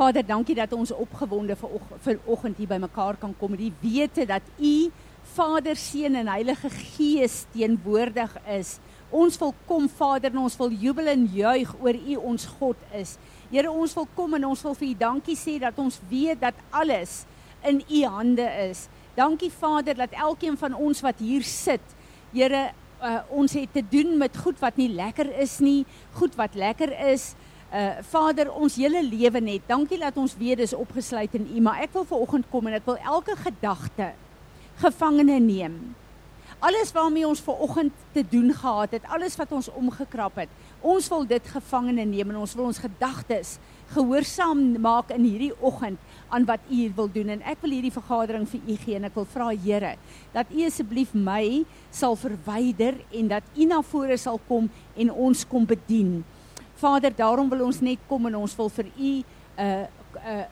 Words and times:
Vader, 0.00 0.24
dankie 0.24 0.54
dat 0.56 0.72
ons 0.72 0.94
opgewonde 0.96 1.52
vir 1.60 1.72
vir 2.00 2.20
oggend 2.24 2.56
hier 2.56 2.68
bymekaar 2.70 3.18
kan 3.20 3.34
kom. 3.36 3.52
Die 3.52 3.72
wete 3.82 4.24
dat 4.24 4.46
U 4.56 4.88
Vader, 5.34 5.76
Seun 5.76 6.16
en 6.16 6.30
Heilige 6.32 6.70
Gees 6.72 7.42
teenwoordig 7.52 8.32
is. 8.48 8.78
Ons 9.12 9.36
wil 9.42 9.52
kom 9.68 9.90
Vader 9.92 10.32
en 10.32 10.40
ons 10.46 10.56
wil 10.56 10.72
jubel 10.72 11.10
en 11.12 11.26
juig 11.34 11.74
oor 11.84 11.98
U 12.00 12.16
ons 12.32 12.48
God 12.56 12.80
is. 12.96 13.18
Here, 13.50 13.68
ons 13.68 13.92
wil 13.98 14.08
kom 14.16 14.38
en 14.38 14.48
ons 14.48 14.64
wil 14.64 14.78
vir 14.80 14.88
U 14.88 14.96
dankie 15.04 15.36
sê 15.36 15.58
dat 15.60 15.76
ons 15.84 16.00
weet 16.08 16.40
dat 16.48 16.64
alles 16.72 17.26
in 17.68 17.84
U 17.84 18.02
hande 18.16 18.48
is. 18.70 18.86
Dankie 19.20 19.52
Vader 19.52 20.00
dat 20.00 20.16
elkeen 20.16 20.56
van 20.56 20.80
ons 20.80 21.04
wat 21.04 21.20
hier 21.20 21.44
sit, 21.44 21.84
Here, 22.32 22.70
uh, 23.02 23.20
ons 23.34 23.52
het 23.58 23.72
te 23.74 23.82
doen 23.90 24.16
met 24.16 24.36
goed 24.38 24.60
wat 24.62 24.76
nie 24.80 24.88
lekker 24.94 25.28
is 25.42 25.58
nie, 25.60 25.84
goed 26.16 26.36
wat 26.38 26.54
lekker 26.54 26.92
is. 27.10 27.34
Uh 27.70 28.02
Vader, 28.10 28.48
ons 28.50 28.74
hele 28.82 28.98
lewe 29.06 29.40
net. 29.40 29.62
Dankie 29.70 29.98
dat 30.00 30.16
ons 30.18 30.34
weet 30.34 30.58
dis 30.58 30.74
opgesluit 30.74 31.34
in 31.38 31.46
U, 31.54 31.60
maar 31.62 31.84
ek 31.84 31.92
wil 31.94 32.06
ver 32.08 32.22
oggend 32.24 32.48
kom 32.50 32.66
en 32.66 32.74
ek 32.80 32.88
wil 32.88 32.96
elke 32.98 33.36
gedagte 33.38 34.08
gevangene 34.82 35.36
neem. 35.38 35.76
Alles 36.60 36.90
waarmee 36.92 37.28
ons 37.28 37.40
ver 37.40 37.60
oggend 37.62 37.94
te 38.12 38.24
doen 38.26 38.50
gehad 38.52 38.96
het, 38.96 39.06
alles 39.08 39.36
wat 39.38 39.52
ons 39.54 39.70
omgekrap 39.70 40.42
het, 40.42 40.50
ons 40.82 41.06
wil 41.12 41.22
dit 41.28 41.46
gevangene 41.52 42.04
neem 42.04 42.32
en 42.34 42.40
ons 42.42 42.56
wil 42.58 42.66
ons 42.68 42.80
gedagtes 42.82 43.54
gehoorsaam 43.94 44.60
maak 44.82 45.14
in 45.14 45.24
hierdie 45.24 45.52
oggend 45.64 45.98
aan 46.28 46.44
wat 46.50 46.66
U 46.70 46.80
wil 46.98 47.08
doen 47.14 47.32
en 47.36 47.46
ek 47.48 47.62
wil 47.62 47.74
hierdie 47.74 47.94
vergadering 47.94 48.44
vir 48.50 48.66
U 48.66 48.76
gee 48.82 48.98
en 48.98 49.08
ek 49.08 49.16
wil 49.18 49.26
vra 49.30 49.48
Here 49.54 49.94
dat 50.34 50.50
U 50.50 50.66
asseblief 50.66 51.14
my 51.14 51.62
sal 51.94 52.18
verwyder 52.18 52.98
en 53.14 53.32
dat 53.32 53.46
U 53.56 53.70
na 53.70 53.80
vore 53.86 54.18
sal 54.20 54.42
kom 54.50 54.68
en 54.98 55.10
ons 55.10 55.46
kom 55.48 55.64
bedien. 55.70 56.20
Vader, 56.80 57.12
daarom 57.16 57.50
wil 57.52 57.66
ons 57.68 57.82
net 57.84 58.00
kom 58.08 58.26
en 58.30 58.40
ons 58.40 58.56
wil 58.56 58.72
vir 58.78 58.88
U 58.96 59.12
uh, 59.20 59.84
uh, 60.16 60.46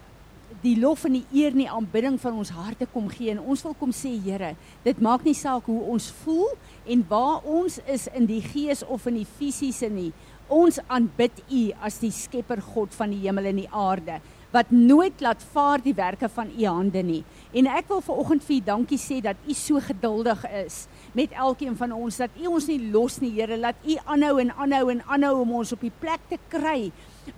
die 0.62 0.76
lof 0.80 1.04
en 1.04 1.18
die 1.18 1.26
eer 1.36 1.52
en 1.52 1.62
die 1.62 1.70
aanbidding 1.70 2.16
van 2.20 2.38
ons 2.40 2.50
harte 2.56 2.88
kom 2.92 3.08
gee 3.12 3.32
en 3.34 3.42
ons 3.42 3.62
wil 3.66 3.76
kom 3.78 3.92
sê 3.94 4.14
Here, 4.24 4.54
dit 4.84 5.02
maak 5.04 5.26
nie 5.26 5.36
saak 5.36 5.68
hoe 5.68 5.80
ons 5.92 6.08
voel 6.22 6.48
en 6.88 7.04
waar 7.10 7.44
ons 7.44 7.78
is 7.86 8.08
in 8.16 8.26
die 8.28 8.40
gees 8.44 8.82
of 8.86 9.06
in 9.10 9.20
die 9.20 9.28
fisiese 9.38 9.90
nie. 9.92 10.10
Ons 10.48 10.80
aanbid 10.88 11.42
U 11.52 11.62
as 11.84 12.00
die 12.00 12.12
skepper 12.14 12.62
God 12.72 12.96
van 12.96 13.12
die 13.12 13.20
hemel 13.26 13.50
en 13.50 13.62
die 13.62 13.70
aarde 13.70 14.20
wat 14.48 14.70
nooit 14.72 15.20
laat 15.20 15.42
vaar 15.52 15.82
die 15.84 15.92
werke 15.92 16.28
van 16.32 16.48
U 16.48 16.64
hande 16.64 17.02
nie. 17.04 17.20
En 17.52 17.68
ek 17.68 17.90
wil 17.92 18.00
vanoggend 18.00 18.46
vir 18.46 18.56
U 18.56 18.60
dankie 18.64 19.00
sê 19.00 19.20
dat 19.24 19.36
U 19.44 19.56
so 19.56 19.80
geduldig 19.84 20.46
is 20.64 20.86
met 21.18 21.34
elkeen 21.34 21.74
van 21.76 21.92
ons 21.96 22.20
dat 22.20 22.34
U 22.38 22.46
ons 22.52 22.68
nie 22.70 22.78
los 22.92 23.18
nie, 23.22 23.32
Here, 23.34 23.58
laat 23.58 23.78
U 23.82 23.96
aanhou 24.04 24.36
en 24.42 24.52
aanhou 24.54 24.90
en 24.92 25.02
aanhou 25.06 25.34
om 25.42 25.56
ons 25.60 25.74
op 25.74 25.82
die 25.82 25.94
plek 26.02 26.22
te 26.30 26.38
kry 26.52 26.92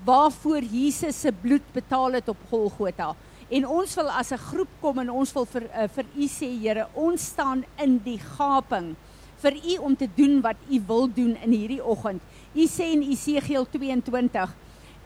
waarvoor 0.06 0.66
Jesus 0.68 1.22
se 1.24 1.32
bloed 1.32 1.64
betaal 1.74 2.18
het 2.18 2.28
op 2.28 2.40
Golgotha. 2.50 3.14
En 3.50 3.66
ons 3.66 3.94
wil 3.98 4.10
as 4.10 4.32
'n 4.32 4.38
groep 4.38 4.72
kom 4.80 4.98
en 4.98 5.10
ons 5.10 5.32
wil 5.32 5.46
vir 5.46 5.64
uh, 5.64 5.88
vir 5.88 6.06
u 6.16 6.26
sê 6.28 6.50
Here, 6.60 6.86
ons 6.94 7.20
staan 7.20 7.64
in 7.78 7.98
die 8.04 8.18
gaping 8.18 8.96
vir 9.42 9.54
u 9.56 9.76
om 9.78 9.96
te 9.96 10.08
doen 10.16 10.40
wat 10.40 10.56
u 10.70 10.80
wil 10.86 11.08
doen 11.08 11.36
in 11.42 11.50
hierdie 11.50 11.84
oggend. 11.84 12.20
U 12.54 12.66
sê 12.66 12.92
in 12.92 13.02
Esegiel 13.02 13.66
22, 13.66 14.54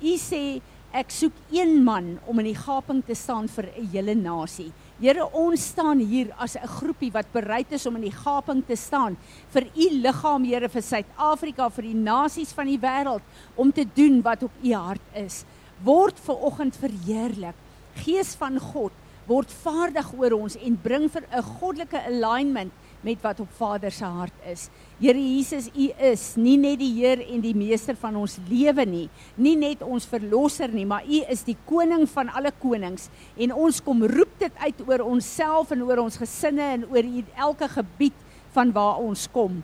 u 0.02 0.16
sê 0.18 0.60
ek 0.92 1.10
soek 1.10 1.32
een 1.50 1.82
man 1.84 2.18
om 2.26 2.38
in 2.38 2.50
die 2.52 2.58
gaping 2.58 3.02
te 3.06 3.14
staan 3.14 3.48
vir 3.48 3.70
'n 3.76 3.88
hele 3.92 4.14
nasie. 4.14 4.72
Here, 5.02 5.24
ons 5.34 5.58
staan 5.72 5.98
hier 5.98 6.30
as 6.38 6.54
'n 6.54 6.68
groepie 6.78 7.10
wat 7.10 7.26
bereid 7.32 7.72
is 7.72 7.86
om 7.86 7.96
in 7.96 8.06
die 8.06 8.14
gaping 8.14 8.62
te 8.64 8.76
staan 8.76 9.16
vir 9.50 9.66
u 9.74 9.88
liggaam, 9.90 10.44
Here, 10.44 10.68
vir 10.68 10.82
Suid-Afrika, 10.82 11.68
vir 11.68 11.82
die 11.82 11.94
nasies 11.94 12.52
van 12.52 12.66
die 12.66 12.78
wêreld 12.78 13.22
om 13.56 13.72
te 13.72 13.84
doen 13.84 14.22
wat 14.22 14.42
op 14.42 14.52
u 14.62 14.72
hart 14.72 15.02
is. 15.14 15.44
Word 15.82 16.18
ver 16.20 16.36
oggend 16.36 16.76
verheerlik. 16.76 17.54
Gees 17.94 18.34
van 18.36 18.58
God, 18.58 18.92
word 19.26 19.50
vaardig 19.50 20.12
oor 20.16 20.32
ons 20.32 20.56
en 20.56 20.76
bring 20.76 21.10
vir 21.10 21.22
'n 21.32 21.42
goddelike 21.42 22.00
alignment 22.06 22.72
met 23.02 23.20
wat 23.22 23.40
op 23.40 23.48
Vader 23.58 23.90
se 23.90 24.04
hart 24.04 24.34
is. 24.46 24.70
Here 25.00 25.18
Jesus, 25.18 25.66
U 25.74 25.88
is 26.06 26.22
nie 26.38 26.54
net 26.60 26.78
die 26.78 26.92
Heer 27.00 27.18
en 27.24 27.40
die 27.42 27.54
meester 27.56 27.96
van 27.98 28.14
ons 28.20 28.36
lewe 28.46 28.84
nie, 28.86 29.06
nie 29.34 29.56
net 29.58 29.80
ons 29.82 30.06
verlosser 30.06 30.70
nie, 30.70 30.84
maar 30.86 31.02
U 31.02 31.22
is 31.32 31.42
die 31.42 31.56
koning 31.66 32.04
van 32.12 32.30
alle 32.30 32.52
konings 32.62 33.08
en 33.34 33.56
ons 33.58 33.80
kom 33.82 34.04
roep 34.06 34.36
dit 34.38 34.60
uit 34.62 34.82
oor 34.86 35.02
onsself 35.08 35.72
en 35.74 35.82
oor 35.82 36.04
ons 36.04 36.18
gesinne 36.20 36.68
en 36.76 36.84
oor 36.92 37.08
elke 37.34 37.68
gebied 37.72 38.20
van 38.54 38.70
waar 38.74 39.00
ons 39.02 39.26
kom. 39.34 39.58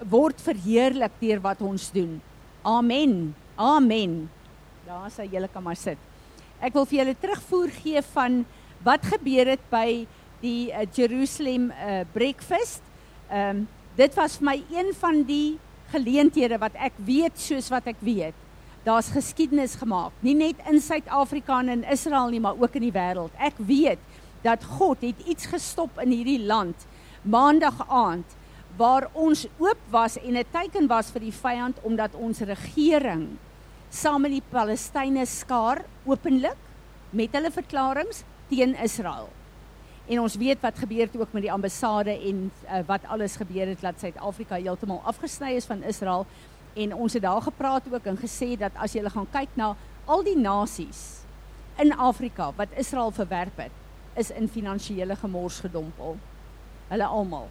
Word 0.00 0.40
verheerlik 0.40 1.18
deur 1.20 1.42
wat 1.44 1.60
ons 1.60 1.90
doen. 1.92 2.16
Amen. 2.64 3.34
Amen. 3.60 4.22
Daar 4.86 5.10
sal 5.12 5.28
julle 5.28 5.50
kan 5.52 5.64
maar 5.66 5.76
sit. 5.76 6.00
Ek 6.64 6.72
wil 6.72 6.88
vir 6.88 7.02
julle 7.02 7.16
terugvoer 7.20 7.74
gee 7.82 8.00
van 8.14 8.40
wat 8.84 9.04
gebeur 9.12 9.52
het 9.52 9.68
by 9.68 10.06
die 10.40 10.72
uh, 10.72 10.86
Jerusalem 10.88 11.68
uh, 11.68 12.00
breakfast. 12.16 12.80
Ehm 13.28 13.60
um, 13.60 13.68
dit 13.96 14.14
was 14.14 14.36
vir 14.38 14.44
my 14.50 14.56
een 14.70 14.94
van 14.94 15.22
die 15.26 15.58
geleenthede 15.90 16.58
wat 16.58 16.76
ek 16.78 16.96
weet 17.06 17.38
soos 17.40 17.70
wat 17.72 17.86
ek 17.90 17.98
weet. 18.00 18.36
Daar's 18.84 19.10
geskiedenis 19.12 19.74
gemaak, 19.76 20.12
nie 20.24 20.34
net 20.34 20.60
in 20.70 20.80
Suid-Afrika 20.80 21.58
en 21.60 21.68
in 21.68 21.84
Israel 21.84 22.30
nie, 22.32 22.40
maar 22.40 22.56
ook 22.56 22.78
in 22.78 22.86
die 22.86 22.94
wêreld. 22.94 23.34
Ek 23.36 23.58
weet 23.58 24.00
dat 24.42 24.64
God 24.78 25.02
het 25.04 25.20
iets 25.28 25.50
gestop 25.50 25.98
in 26.00 26.14
hierdie 26.14 26.40
land 26.40 26.86
maandag 27.22 27.82
aand 27.88 28.38
waar 28.80 29.10
ons 29.12 29.44
oop 29.58 29.80
was 29.92 30.16
en 30.16 30.36
'n 30.38 30.44
teken 30.52 30.86
was 30.88 31.10
vir 31.10 31.20
die 31.20 31.36
vyand 31.42 31.76
omdat 31.82 32.14
ons 32.14 32.40
regering 32.40 33.36
saam 33.90 34.22
met 34.22 34.30
die 34.30 34.48
Palestynë 34.52 35.26
skaar 35.26 35.84
openlik 36.06 36.56
met 37.10 37.32
hulle 37.32 37.50
verklaringe 37.50 38.22
teen 38.48 38.74
Israel. 38.74 39.28
En 40.10 40.18
ons 40.20 40.34
weet 40.34 40.58
wat 40.60 40.78
gebeur 40.78 41.06
het 41.06 41.16
ook 41.16 41.32
met 41.32 41.42
die 41.42 41.52
ambassade 41.52 42.10
en 42.10 42.38
uh, 42.64 42.80
wat 42.86 43.04
alles 43.06 43.36
gebeur 43.38 43.68
het 43.70 43.80
dat 43.80 44.00
Suid-Afrika 44.02 44.58
heeltemal 44.58 45.02
afgesny 45.06 45.52
is 45.54 45.68
van 45.70 45.84
Israel 45.86 46.26
en 46.74 46.94
ons 46.94 47.14
het 47.14 47.22
daar 47.22 47.42
gepraat 47.42 47.86
ook 47.92 48.08
en 48.10 48.18
gesê 48.18 48.56
dat 48.58 48.74
as 48.74 48.96
jy 48.98 49.04
gaan 49.06 49.28
kyk 49.30 49.54
na 49.54 49.76
al 50.10 50.24
die 50.26 50.34
nasies 50.38 51.22
in 51.78 51.94
Afrika 51.94 52.50
wat 52.58 52.74
Israel 52.74 53.14
verwerp 53.14 53.62
het, 53.62 53.76
is 54.18 54.32
in 54.34 54.50
finansiële 54.50 55.14
gemors 55.16 55.60
gedompel. 55.62 56.18
Hulle 56.90 57.06
almal. 57.06 57.46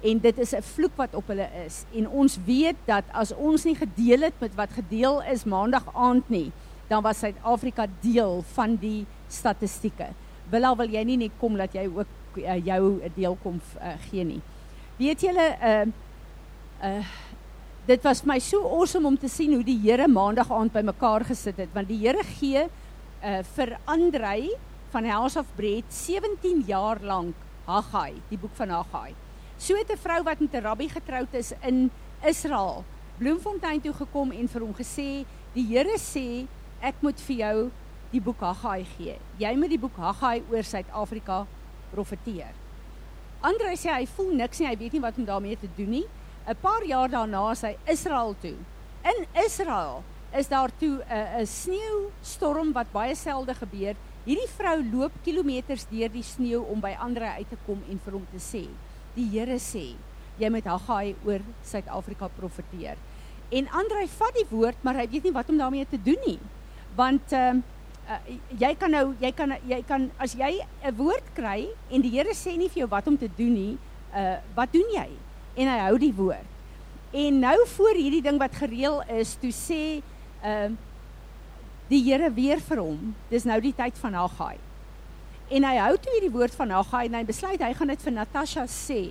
En 0.00 0.18
dit 0.20 0.38
is 0.38 0.56
'n 0.56 0.62
vloek 0.62 0.96
wat 0.96 1.14
op 1.14 1.28
hulle 1.28 1.48
is 1.66 1.84
en 1.92 2.08
ons 2.08 2.38
weet 2.46 2.76
dat 2.84 3.04
as 3.12 3.34
ons 3.34 3.64
nie 3.64 3.76
gedeel 3.76 4.20
het 4.20 4.40
met 4.40 4.54
wat 4.54 4.72
gedeel 4.72 5.22
is 5.22 5.44
maandag 5.44 5.84
aand 5.92 6.28
nie, 6.28 6.52
dan 6.88 7.02
was 7.02 7.18
Suid-Afrika 7.18 7.86
deel 8.00 8.44
van 8.52 8.76
die 8.76 9.06
statistieke. 9.28 10.08
Willa 10.50 10.74
wil 10.76 10.90
jy 10.90 11.04
nie 11.04 11.16
net 11.16 11.38
kom 11.40 11.56
dat 11.56 11.74
jy 11.74 11.86
ook 11.88 12.38
uh, 12.38 12.56
jou 12.66 13.00
deel 13.16 13.36
kom 13.42 13.60
uh, 13.80 13.94
gee 14.10 14.24
nie. 14.24 14.40
Weet 14.98 15.20
julle 15.26 15.46
uh 15.60 15.86
uh 16.84 17.04
dit 17.84 18.00
was 18.00 18.22
vir 18.24 18.30
my 18.32 18.38
so 18.40 18.64
awesome 18.64 19.04
om 19.06 19.16
te 19.20 19.28
sien 19.28 19.52
hoe 19.52 19.64
die 19.64 19.76
Here 19.82 20.06
maandag 20.08 20.48
aand 20.52 20.72
by 20.72 20.80
mekaar 20.80 21.24
gesit 21.28 21.58
het 21.60 21.74
want 21.74 21.88
die 21.88 22.00
Here 22.00 22.22
gee 22.38 22.64
uh 22.64 23.40
vir 23.56 23.76
Andrei 23.84 24.54
van 24.94 25.04
House 25.10 25.38
of 25.38 25.50
Bread 25.56 25.84
17 25.90 26.64
jaar 26.68 27.00
lank 27.02 27.34
Haggai, 27.66 28.14
die 28.28 28.38
boek 28.38 28.52
van 28.54 28.70
Haggai. 28.70 29.14
So 29.58 29.76
het 29.76 29.90
'n 29.90 29.96
vrou 29.96 30.22
wat 30.22 30.40
met 30.40 30.54
'n 30.54 30.62
rabbi 30.62 30.88
getroud 30.88 31.34
is 31.34 31.52
in 31.62 31.90
Israel, 32.22 32.84
Bloemfontein 33.18 33.80
toe 33.80 33.92
gekom 33.92 34.30
en 34.30 34.48
vir 34.48 34.60
hom 34.60 34.74
gesê, 34.74 35.24
"Die 35.54 35.66
Here 35.66 35.98
sê 35.98 36.46
ek 36.80 36.94
moet 37.00 37.20
vir 37.20 37.36
jou 37.36 37.70
die 38.14 38.22
boek 38.22 38.42
Haggai 38.46 38.84
gee. 38.94 39.16
Jy 39.40 39.54
moet 39.58 39.72
die 39.74 39.80
boek 39.80 39.96
Haggai 39.98 40.38
oor 40.52 40.66
Suid-Afrika 40.66 41.42
profeteer. 41.90 42.52
Andre 43.44 43.74
sê 43.76 43.90
hy 43.90 44.06
voel 44.14 44.32
niks 44.38 44.60
nie, 44.60 44.68
hy 44.70 44.76
weet 44.80 44.94
nie 44.94 45.02
wat 45.02 45.18
om 45.18 45.26
daarmee 45.28 45.58
te 45.60 45.70
doen 45.76 45.90
nie. 45.98 46.06
'n 46.46 46.56
Paar 46.60 46.84
jaar 46.84 47.08
daarna 47.08 47.50
is 47.52 47.62
hy 47.62 47.76
Israel 47.88 48.34
toe. 48.40 48.56
In 49.04 49.26
Israel 49.44 50.04
is 50.32 50.48
daar 50.48 50.70
toe 50.78 51.02
'n 51.08 51.40
'n 51.40 51.46
sneeustorm 51.46 52.72
wat 52.72 52.92
baie 52.92 53.14
selde 53.14 53.54
gebeur. 53.54 53.96
Hierdie 54.24 54.48
vrou 54.56 54.78
loop 54.92 55.12
kilometers 55.24 55.86
deur 55.90 56.08
die 56.08 56.22
sneeu 56.22 56.62
om 56.62 56.80
by 56.80 56.96
Andre 56.98 57.36
uit 57.36 57.48
te 57.48 57.56
kom 57.66 57.82
en 57.88 58.00
vir 58.04 58.12
hom 58.12 58.26
te 58.32 58.38
sê: 58.38 58.68
"Die 59.14 59.28
Here 59.28 59.58
sê, 59.58 59.96
jy 60.38 60.50
moet 60.50 60.64
Haggai 60.64 61.14
oor 61.24 61.40
Suid-Afrika 61.62 62.28
profeteer." 62.28 62.96
En 63.50 63.68
Andre 63.68 64.08
vat 64.08 64.34
die 64.34 64.46
woord, 64.50 64.76
maar 64.82 64.94
hy 64.94 65.08
weet 65.08 65.24
nie 65.24 65.32
wat 65.32 65.48
om 65.48 65.58
daarmee 65.58 65.86
te 65.90 66.02
doen 66.02 66.22
nie. 66.26 66.38
Want 66.96 67.32
ehm 67.32 67.56
uh, 67.56 67.73
uh, 68.08 68.20
jy 68.60 68.72
kan 68.78 68.92
nou 68.92 69.04
jy 69.20 69.30
kan 69.36 69.54
jy 69.68 69.80
kan 69.88 70.08
as 70.20 70.34
jy 70.36 70.60
'n 70.60 70.96
woord 70.96 71.26
kry 71.34 71.68
en 71.90 72.02
die 72.02 72.10
Here 72.10 72.34
sê 72.34 72.56
nie 72.56 72.68
vir 72.68 72.84
jou 72.84 72.90
wat 72.90 73.06
om 73.08 73.16
te 73.16 73.28
doen 73.28 73.54
nie, 73.54 73.78
uh 74.14 74.38
wat 74.54 74.72
doen 74.72 74.88
jy? 74.94 75.08
En 75.56 75.68
hy 75.68 75.78
hou 75.88 75.98
die 75.98 76.12
woord. 76.12 76.50
En 77.12 77.40
nou 77.40 77.58
voor 77.76 77.94
hierdie 77.94 78.22
ding 78.22 78.38
wat 78.38 78.54
gereël 78.54 79.02
is, 79.08 79.36
toe 79.36 79.52
sê 79.52 80.02
uh 80.44 80.70
die 81.88 82.02
Here 82.02 82.30
weer 82.30 82.60
vir 82.60 82.80
hom, 82.80 83.14
dis 83.30 83.44
nou 83.44 83.60
die 83.60 83.74
tyd 83.76 83.98
van 83.98 84.14
Haggai. 84.14 84.56
En 85.50 85.64
hy 85.64 85.76
hou 85.76 85.96
toe 85.96 86.12
hierdie 86.16 86.32
woord 86.32 86.54
van 86.54 86.70
Haggai 86.70 87.06
en 87.06 87.14
hy 87.14 87.24
besluit 87.24 87.60
hy 87.60 87.74
gaan 87.74 87.92
dit 87.92 88.02
vir 88.02 88.12
Natasha 88.12 88.64
sê. 88.66 89.02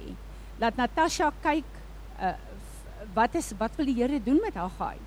Laat 0.59 0.77
Natasha 0.77 1.31
kyk 1.41 1.65
uh 2.19 2.35
wat 3.13 3.33
is 3.35 3.51
wat 3.59 3.75
wil 3.75 3.85
die 3.85 3.97
Here 3.99 4.19
doen 4.19 4.39
met 4.41 4.55
Haggai? 4.55 4.97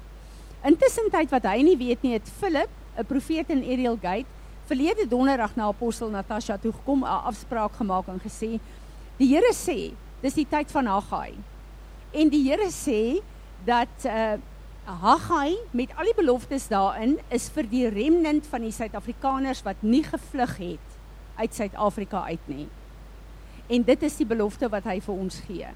Intussen 0.67 1.11
tyd 1.11 1.31
wat 1.31 1.45
hy 1.49 1.63
nie 1.63 1.77
weet 1.77 2.03
nie, 2.03 2.13
het 2.13 2.29
Philip 2.41 2.71
'n 2.97 3.05
profeet 3.05 3.51
in 3.51 3.63
Ariel 3.63 3.99
Gate 4.01 4.27
verlede 4.67 5.07
donderdag 5.09 5.55
na 5.57 5.69
apostel 5.69 6.11
Natasha 6.11 6.57
toe 6.57 6.73
gekom 6.73 7.05
'n 7.05 7.23
afspraak 7.31 7.73
gemaak 7.77 8.09
en 8.09 8.21
gesê 8.21 8.59
die 9.17 9.29
Here 9.29 9.53
sê 9.55 9.95
dis 10.21 10.35
die 10.35 10.49
tyd 10.49 10.71
van 10.71 10.87
Haggai. 10.87 11.35
En 12.13 12.29
die 12.29 12.51
Here 12.51 12.71
sê 12.71 13.23
dat 13.65 14.05
uh 14.05 14.39
Haggai 14.87 15.57
met 15.71 15.91
al 15.99 16.05
die 16.05 16.15
beloftes 16.15 16.69
daarin 16.69 17.19
is 17.29 17.49
vir 17.51 17.67
die 17.67 17.89
remnant 17.89 18.47
van 18.47 18.63
die 18.63 18.71
Suid-Afrikaners 18.71 19.65
wat 19.67 19.83
nie 19.83 20.05
gevlug 20.07 20.57
het 20.57 20.87
uit 21.37 21.55
Suid-Afrika 21.55 22.23
uit 22.23 22.47
nie. 22.47 22.69
En 23.67 23.83
dit 23.83 24.03
is 24.03 24.17
die 24.17 24.27
belofte 24.27 24.69
wat 24.69 24.85
hy 24.85 25.01
vir 25.01 25.15
ons 25.15 25.41
gee. 25.49 25.67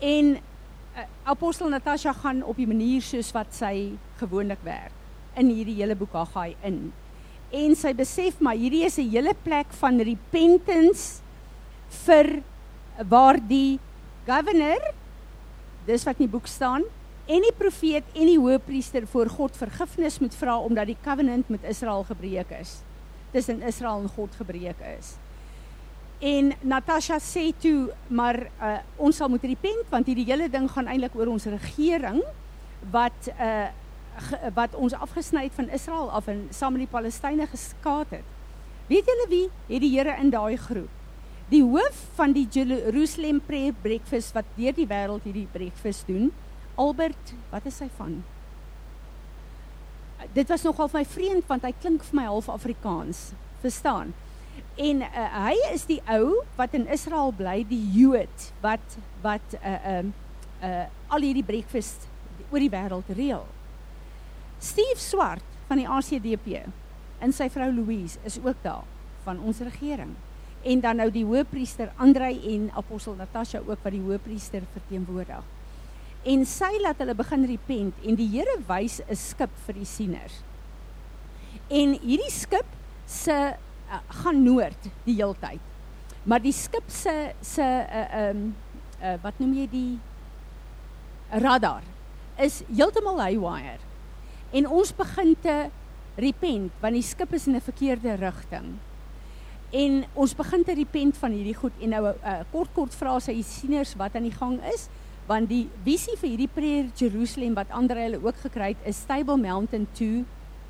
En 0.00 0.32
uh, 0.32 1.04
apostel 1.24 1.68
Natasha 1.68 2.12
gaan 2.12 2.42
op 2.42 2.56
die 2.56 2.66
manier 2.66 3.02
soos 3.02 3.32
wat 3.36 3.52
sy 3.52 3.92
gewoonlik 4.16 4.64
werk 4.64 5.03
in 5.36 5.50
hierdie 5.50 5.80
hele 5.80 5.96
boek 5.98 6.12
Haggai 6.12 6.54
in. 6.62 6.92
En 7.54 7.76
sy 7.78 7.92
besef 7.94 8.40
maar 8.40 8.58
hierdie 8.58 8.84
is 8.84 8.98
'n 8.98 9.10
hele 9.10 9.34
plek 9.44 9.72
van 9.80 10.00
repentance 10.00 11.20
vir 12.04 12.42
waar 13.08 13.38
die 13.38 13.78
governor 14.26 14.80
dis 15.86 16.04
wat 16.04 16.18
in 16.18 16.26
die 16.26 16.32
boek 16.32 16.46
staan 16.46 16.84
en 17.26 17.44
die 17.44 17.54
profeet 17.56 18.04
en 18.14 18.28
die 18.28 18.38
hoëpriester 18.40 19.06
voor 19.08 19.30
God 19.32 19.56
vergifnis 19.56 20.18
moet 20.20 20.34
vra 20.36 20.58
omdat 20.60 20.90
die 20.92 21.00
covenant 21.04 21.48
met 21.48 21.64
Israel 21.68 22.04
gebreek 22.04 22.50
is. 22.60 22.80
Tussen 23.32 23.62
Israel 23.62 24.04
en 24.04 24.08
God 24.08 24.34
gebreek 24.36 24.80
is. 24.98 25.14
En 26.24 26.52
Natasha 26.60 27.18
sê 27.20 27.50
toe 27.60 27.92
maar 28.08 28.38
uh, 28.60 28.76
ons 28.96 29.16
sal 29.16 29.32
moet 29.32 29.44
repent 29.44 29.88
want 29.92 30.08
hierdie 30.08 30.28
hele 30.28 30.48
ding 30.52 30.68
gaan 30.70 30.88
eintlik 30.88 31.16
oor 31.16 31.32
ons 31.32 31.48
regering 31.48 32.20
wat 32.92 33.32
uh, 33.34 33.72
wat 34.54 34.74
ons 34.74 34.94
afgesny 34.94 35.46
het 35.46 35.56
van 35.56 35.68
Israel 35.68 36.10
af 36.10 36.28
en 36.30 36.46
saam 36.50 36.76
met 36.76 36.84
die 36.84 36.92
Palestynë 36.92 37.46
geskaad 37.50 38.10
het. 38.10 38.28
Weet 38.86 39.08
julle 39.08 39.26
wie 39.28 39.46
het 39.68 39.80
die 39.80 39.92
Here 39.96 40.16
in 40.20 40.30
daai 40.30 40.56
groep? 40.56 40.90
Die 41.48 41.62
hoof 41.62 41.96
van 42.16 42.32
die 42.32 42.46
Jerusalem 42.50 43.40
Prayer 43.46 43.74
Breakfast 43.82 44.32
wat 44.36 44.48
deur 44.56 44.72
die 44.76 44.88
wêreld 44.88 45.26
hierdie 45.28 45.48
breakfast 45.52 46.06
doen, 46.08 46.30
Albert, 46.80 47.34
wat 47.52 47.66
is 47.68 47.78
hy 47.84 47.88
van? 47.98 48.22
Dit 50.34 50.48
was 50.48 50.64
nogal 50.64 50.88
my 50.92 51.04
vreemd 51.04 51.48
want 51.50 51.66
hy 51.66 51.72
klink 51.82 52.04
vir 52.08 52.18
my 52.18 52.26
half 52.30 52.48
Afrikaans, 52.48 53.32
verstaan? 53.62 54.14
En 54.80 55.04
uh, 55.06 55.26
hy 55.46 55.54
is 55.70 55.84
die 55.86 56.00
ou 56.10 56.40
wat 56.58 56.74
in 56.74 56.88
Israel 56.90 57.30
bly, 57.36 57.60
die 57.68 57.82
Jood 57.94 58.50
wat 58.64 58.98
wat 59.22 59.54
'n 59.54 59.62
uh, 59.62 60.00
'n 60.00 60.14
uh, 60.62 60.68
uh, 60.68 60.86
al 61.08 61.20
hierdie 61.20 61.46
breakfast 61.46 62.08
oor 62.50 62.60
die 62.60 62.72
wêreld 62.72 63.08
reël. 63.08 63.46
Steve 64.64 64.96
Swart 64.96 65.44
van 65.68 65.80
die 65.80 65.88
ACDP 65.88 66.62
en 67.20 67.32
sy 67.36 67.50
vrou 67.52 67.68
Louise 67.72 68.16
is 68.24 68.38
ook 68.40 68.62
daar 68.64 68.86
van 69.26 69.40
ons 69.44 69.60
regering. 69.64 70.14
En 70.64 70.80
dan 70.80 70.96
nou 70.96 71.10
die 71.12 71.24
hoëpriester 71.28 71.90
Andrei 72.00 72.38
en 72.54 72.70
apostel 72.72 73.18
Natasha 73.18 73.60
ook 73.60 73.84
wat 73.84 73.92
die 73.92 74.00
hoëpriester 74.00 74.64
verteenwoordig. 74.72 75.44
En 76.24 76.46
sy 76.48 76.70
laat 76.80 77.02
hulle 77.04 77.16
begin 77.16 77.44
repent 77.48 78.00
en 78.08 78.16
die 78.16 78.30
Here 78.32 78.56
wys 78.68 79.00
'n 79.04 79.16
skip 79.16 79.52
vir 79.66 79.74
die 79.74 79.84
sieners. 79.84 80.40
En 81.68 81.92
hierdie 82.00 82.32
skip 82.32 82.66
se 83.06 83.36
uh, 83.52 84.00
gaan 84.24 84.42
noord 84.42 84.88
die 85.04 85.20
heeltyd. 85.20 85.60
Maar 86.24 86.40
die 86.40 86.56
skip 86.56 86.88
se 86.88 87.34
se 87.42 87.62
uh 87.62 88.30
um 88.30 88.54
uh, 89.02 89.16
wat 89.22 89.38
noem 89.38 89.52
jy 89.52 89.66
die 89.68 89.98
radar 91.44 91.82
is 92.38 92.62
heeltemal 92.72 93.20
haywire. 93.20 93.78
En 94.54 94.68
ons 94.70 94.96
begin 94.96 95.34
te 95.42 95.54
repent 96.14 96.82
want 96.82 96.94
die 96.94 97.02
skip 97.02 97.32
is 97.34 97.46
in 97.50 97.56
'n 97.56 97.60
verkeerde 97.60 98.14
rigting. 98.20 98.78
En 99.70 100.04
ons 100.14 100.34
begin 100.34 100.64
te 100.64 100.74
repent 100.74 101.16
van 101.16 101.32
hierdie 101.32 101.56
goed 101.58 101.72
en 101.80 101.88
nou 101.88 102.04
'n 102.06 102.14
uh, 102.24 102.40
kort 102.52 102.70
kort 102.72 102.94
vra 102.94 103.18
sy 103.18 103.42
sieners 103.42 103.96
wat 103.96 104.14
aan 104.14 104.28
die 104.30 104.38
gang 104.38 104.60
is 104.72 104.88
want 105.26 105.48
die 105.48 105.68
visie 105.84 106.16
vir 106.20 106.28
hierdie 106.28 106.54
prayer 106.54 106.90
Jerusalem 106.94 107.54
wat 107.54 107.70
ander 107.70 107.96
hulle 107.96 108.20
ook 108.22 108.36
gekry 108.36 108.68
het 108.76 108.84
is 108.84 109.00
Stable 109.00 109.36
Mountain 109.36 109.86
to 109.92 110.04
'n 110.04 110.26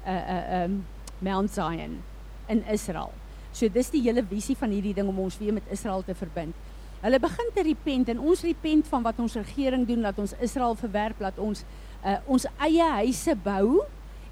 uh, 0.06 0.12
'n 0.12 0.52
uh, 0.52 0.64
um, 0.64 0.86
Mount 1.18 1.50
Zion 1.50 2.02
in 2.48 2.64
Israel. 2.68 3.12
So 3.52 3.68
dis 3.68 3.90
die 3.90 4.02
hele 4.02 4.24
visie 4.24 4.56
van 4.56 4.70
hierdie 4.70 4.94
ding 4.94 5.08
om 5.08 5.18
ons 5.18 5.38
weer 5.38 5.52
met 5.52 5.62
Israel 5.70 6.02
te 6.02 6.14
verbind. 6.14 6.54
Hulle 7.00 7.20
begin 7.20 7.50
te 7.54 7.62
repent 7.62 8.08
en 8.08 8.20
ons 8.20 8.42
repent 8.42 8.86
van 8.88 9.02
wat 9.02 9.18
ons 9.18 9.34
regering 9.34 9.86
doen 9.86 10.02
dat 10.02 10.18
ons 10.18 10.32
Israel 10.40 10.74
verwerp, 10.74 11.20
laat 11.20 11.38
ons 11.38 11.64
uh, 12.04 12.18
ons 12.30 12.46
eie 12.62 12.88
huise 13.00 13.34
bou 13.44 13.82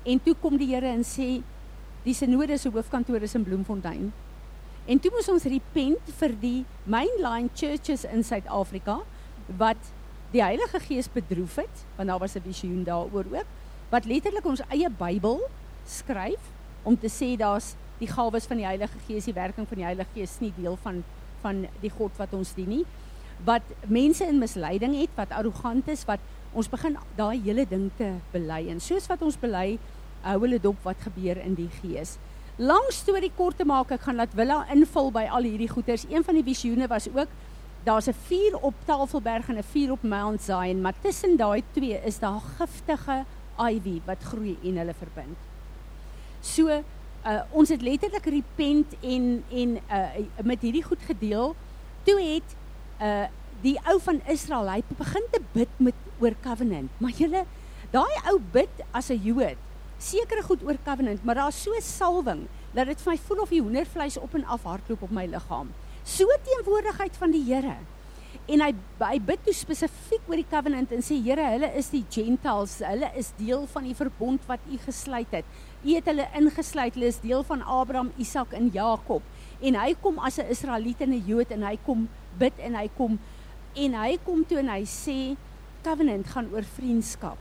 en 0.04 0.20
toe 0.22 0.34
kom 0.42 0.58
die 0.60 0.70
Here 0.72 0.90
en 0.92 1.04
sê 1.06 1.40
die 2.02 2.14
synode 2.16 2.58
se 2.58 2.70
hoofkantoor 2.72 3.22
is 3.22 3.36
in 3.38 3.44
Bloemfontein. 3.46 4.10
En 4.90 4.98
toe 4.98 5.12
moes 5.14 5.28
ons 5.30 5.44
repent 5.46 6.14
vir 6.18 6.32
die 6.42 6.60
mainline 6.90 7.52
churches 7.54 8.04
in 8.08 8.24
Suid-Afrika 8.26 8.98
wat 9.60 9.92
die 10.32 10.42
Heilige 10.42 10.80
Gees 10.82 11.10
bedroef 11.12 11.60
het, 11.60 11.84
want 11.96 12.08
daar 12.08 12.18
was 12.18 12.34
'n 12.36 12.42
visioen 12.42 12.84
daaroor 12.84 13.26
ook, 13.30 13.48
wat 13.90 14.04
letterlik 14.04 14.44
ons 14.46 14.62
eie 14.70 14.88
Bybel 14.90 15.40
skryf 15.86 16.40
om 16.82 16.98
te 16.98 17.08
sê 17.08 17.36
daar's 17.36 17.74
die 17.98 18.08
gawes 18.08 18.46
van 18.46 18.56
die 18.56 18.66
Heilige 18.66 18.98
Gees, 19.06 19.24
die 19.24 19.34
werking 19.34 19.68
van 19.68 19.78
die 19.78 19.84
Heilige 19.84 20.10
Gees 20.14 20.40
nie 20.40 20.52
deel 20.56 20.76
van 20.76 21.04
van 21.42 21.66
die 21.80 21.90
God 21.90 22.16
wat 22.16 22.32
ons 22.32 22.54
dien 22.54 22.68
nie. 22.68 22.84
Wat 23.44 23.62
mense 23.86 24.26
in 24.26 24.38
misleiding 24.38 24.94
het, 25.00 25.10
wat 25.14 25.30
arrogant 25.30 25.88
is, 25.88 26.04
wat 26.04 26.20
ons 26.54 26.68
begin 26.68 26.96
daai 27.16 27.40
hele 27.44 27.64
ding 27.68 27.90
te 27.96 28.12
bely 28.32 28.68
en 28.72 28.80
soos 28.80 29.06
wat 29.10 29.22
ons 29.22 29.38
bely 29.40 29.78
hou 30.22 30.38
hulle 30.44 30.60
dop 30.62 30.78
wat 30.84 31.00
gebeur 31.02 31.40
in 31.42 31.54
die 31.58 31.70
gees. 31.80 32.18
Lang 32.58 32.84
storie 32.92 33.32
kort 33.36 33.56
te 33.58 33.64
maak, 33.64 33.90
ek 33.90 34.04
gaan 34.06 34.20
laat 34.20 34.34
Willa 34.36 34.60
invul 34.70 35.10
by 35.10 35.24
al 35.32 35.48
hierdie 35.48 35.70
goeters. 35.70 36.04
Een 36.10 36.24
van 36.24 36.36
die 36.36 36.44
visioene 36.46 36.86
was 36.88 37.08
ook 37.08 37.28
daar's 37.84 38.08
'n 38.08 38.14
vuur 38.28 38.58
op 38.60 38.74
Tafelberg 38.84 39.48
en 39.48 39.58
'n 39.58 39.62
vuur 39.62 39.90
op 39.92 40.02
Mount 40.02 40.42
Zion, 40.42 40.80
maar 40.80 40.94
tussen 41.00 41.36
daai 41.36 41.62
twee 41.72 42.00
is 42.04 42.18
daar 42.18 42.40
giftige 42.58 43.24
ivy 43.58 44.00
wat 44.04 44.22
groei 44.22 44.58
en 44.62 44.76
hulle 44.76 44.94
verbind. 44.94 45.36
So 46.40 46.68
uh, 46.68 47.40
ons 47.50 47.68
het 47.68 47.82
letterlik 47.82 48.24
repent 48.24 48.94
en 49.00 49.44
en 49.50 49.78
uh, 49.90 50.44
met 50.44 50.60
hierdie 50.60 50.82
goed 50.82 51.02
gedeel. 51.06 51.54
Toe 52.02 52.20
het 52.20 52.56
uh, 53.02 53.26
die 53.62 53.76
ou 53.90 53.98
van 54.02 54.20
Israel, 54.30 54.70
hy 54.70 54.82
begin 54.98 55.28
te 55.32 55.40
bid 55.54 55.76
met 55.78 55.94
oor 56.22 56.34
covenant. 56.42 56.90
Maar 57.02 57.14
julle, 57.18 57.44
daai 57.92 58.16
ou 58.32 58.38
bid 58.54 58.82
as 58.92 59.10
'n 59.10 59.22
Jood, 59.22 59.58
sekere 59.98 60.42
goed 60.42 60.62
oor 60.66 60.78
covenant, 60.84 61.24
maar 61.24 61.34
daar's 61.34 61.62
so 61.62 61.70
salwing 61.80 62.48
dat 62.74 62.86
dit 62.86 63.00
vir 63.00 63.12
my 63.12 63.18
voel 63.18 63.42
of 63.42 63.50
die 63.52 63.62
hoendervleis 63.62 64.18
op 64.18 64.34
en 64.34 64.44
af 64.44 64.62
hardloop 64.62 65.02
op 65.02 65.10
my 65.10 65.26
liggaam. 65.26 65.68
So 66.04 66.26
teenwoordigheid 66.44 67.16
van 67.16 67.30
die 67.30 67.44
Here. 67.44 67.76
En 68.48 68.60
hy 68.60 68.72
hy 68.98 69.18
bid 69.20 69.44
toe 69.44 69.54
spesifiek 69.54 70.24
oor 70.26 70.40
die 70.40 70.48
covenant 70.50 70.92
en 70.92 71.04
sê 71.04 71.18
Here, 71.22 71.44
hulle 71.54 71.68
is 71.78 71.90
die 71.90 72.04
gentiles, 72.10 72.80
hulle 72.82 73.10
is 73.14 73.30
deel 73.38 73.66
van 73.66 73.84
die 73.84 73.94
verbond 73.94 74.40
wat 74.48 74.60
u 74.66 74.78
gesluit 74.78 75.30
het. 75.30 75.44
U 75.84 75.94
het 75.94 76.06
hulle 76.10 76.26
ingesluit, 76.38 76.94
hulle 76.94 77.06
is 77.12 77.20
deel 77.20 77.44
van 77.46 77.62
Abraham, 77.62 78.10
Isak 78.18 78.52
en 78.52 78.70
Jakob. 78.74 79.22
En 79.60 79.78
hy 79.78 79.94
kom 80.02 80.18
as 80.18 80.38
'n 80.38 80.50
Israeliet 80.50 81.00
en 81.00 81.12
'n 81.12 81.24
Jood 81.26 81.50
en 81.50 81.62
hy 81.62 81.78
kom 81.84 82.08
bid 82.38 82.58
en 82.58 82.74
hy 82.74 82.88
kom 82.96 83.18
en 83.74 83.96
hy 83.96 84.18
kom 84.26 84.42
toe 84.48 84.60
en 84.60 84.70
hy 84.72 84.82
sê 84.88 85.16
covenant 85.84 86.26
gaan 86.34 86.50
oor 86.52 86.66
vriendskap. 86.76 87.38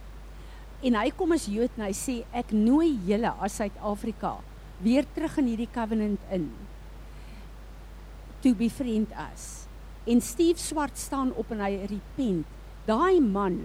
En 0.82 0.98
hy 0.98 1.10
kom 1.14 1.34
as 1.36 1.46
Jood 1.52 1.74
en 1.78 1.86
hy 1.86 1.94
sê 1.96 2.22
ek 2.34 2.54
nooi 2.56 2.96
julle 3.06 3.34
as 3.44 3.60
Suid-Afrika 3.60 4.38
weer 4.82 5.06
terug 5.14 5.38
in 5.42 5.52
hierdie 5.52 5.70
covenant 5.74 6.24
in. 6.34 6.48
To 8.42 8.56
be 8.58 8.70
friend 8.74 9.12
us. 9.14 9.68
En 10.10 10.22
Steve 10.26 10.58
Swart 10.58 10.98
staan 10.98 11.30
op 11.38 11.52
en 11.54 11.62
hy 11.62 11.76
repent. 11.92 12.48
Daai 12.88 13.22
man, 13.22 13.60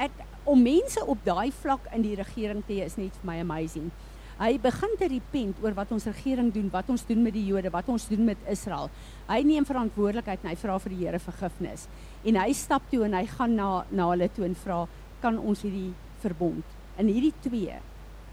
ek 0.00 0.14
om 0.48 0.62
mense 0.62 1.02
op 1.04 1.20
daai 1.26 1.50
vlak 1.52 1.90
in 1.92 2.06
die 2.06 2.16
regering 2.16 2.62
te 2.64 2.78
hê 2.78 2.86
is 2.86 2.96
net 2.96 3.16
vir 3.20 3.28
my 3.28 3.36
amazing. 3.42 3.90
Hy 4.36 4.58
begin 4.60 4.92
te 5.00 5.06
repent 5.08 5.60
oor 5.64 5.72
wat 5.72 5.92
ons 5.96 6.04
regering 6.10 6.50
doen, 6.52 6.66
wat 6.68 6.90
ons 6.92 7.06
doen 7.08 7.22
met 7.24 7.32
die 7.32 7.46
Jode, 7.46 7.70
wat 7.72 7.86
ons 7.88 8.04
doen 8.10 8.26
met 8.28 8.40
Israel. 8.52 8.90
Hy 9.30 9.38
neem 9.48 9.64
verantwoordelikheid 9.64 10.42
en 10.44 10.50
hy 10.50 10.56
vra 10.60 10.74
vir 10.84 10.92
die 10.92 10.98
Here 11.06 11.20
vergifnis. 11.24 11.86
En 12.28 12.36
hy 12.42 12.50
stap 12.52 12.84
toe 12.90 13.06
en 13.06 13.16
hy 13.16 13.22
gaan 13.30 13.54
na 13.56 13.70
na 13.88 14.10
hulle 14.10 14.28
toe 14.36 14.44
en 14.44 14.54
vra, 14.54 14.86
"Kan 15.22 15.38
ons 15.38 15.62
hierdie 15.62 15.94
verbond?" 16.20 16.64
En 16.98 17.06
hierdie 17.06 17.32
twee 17.40 17.80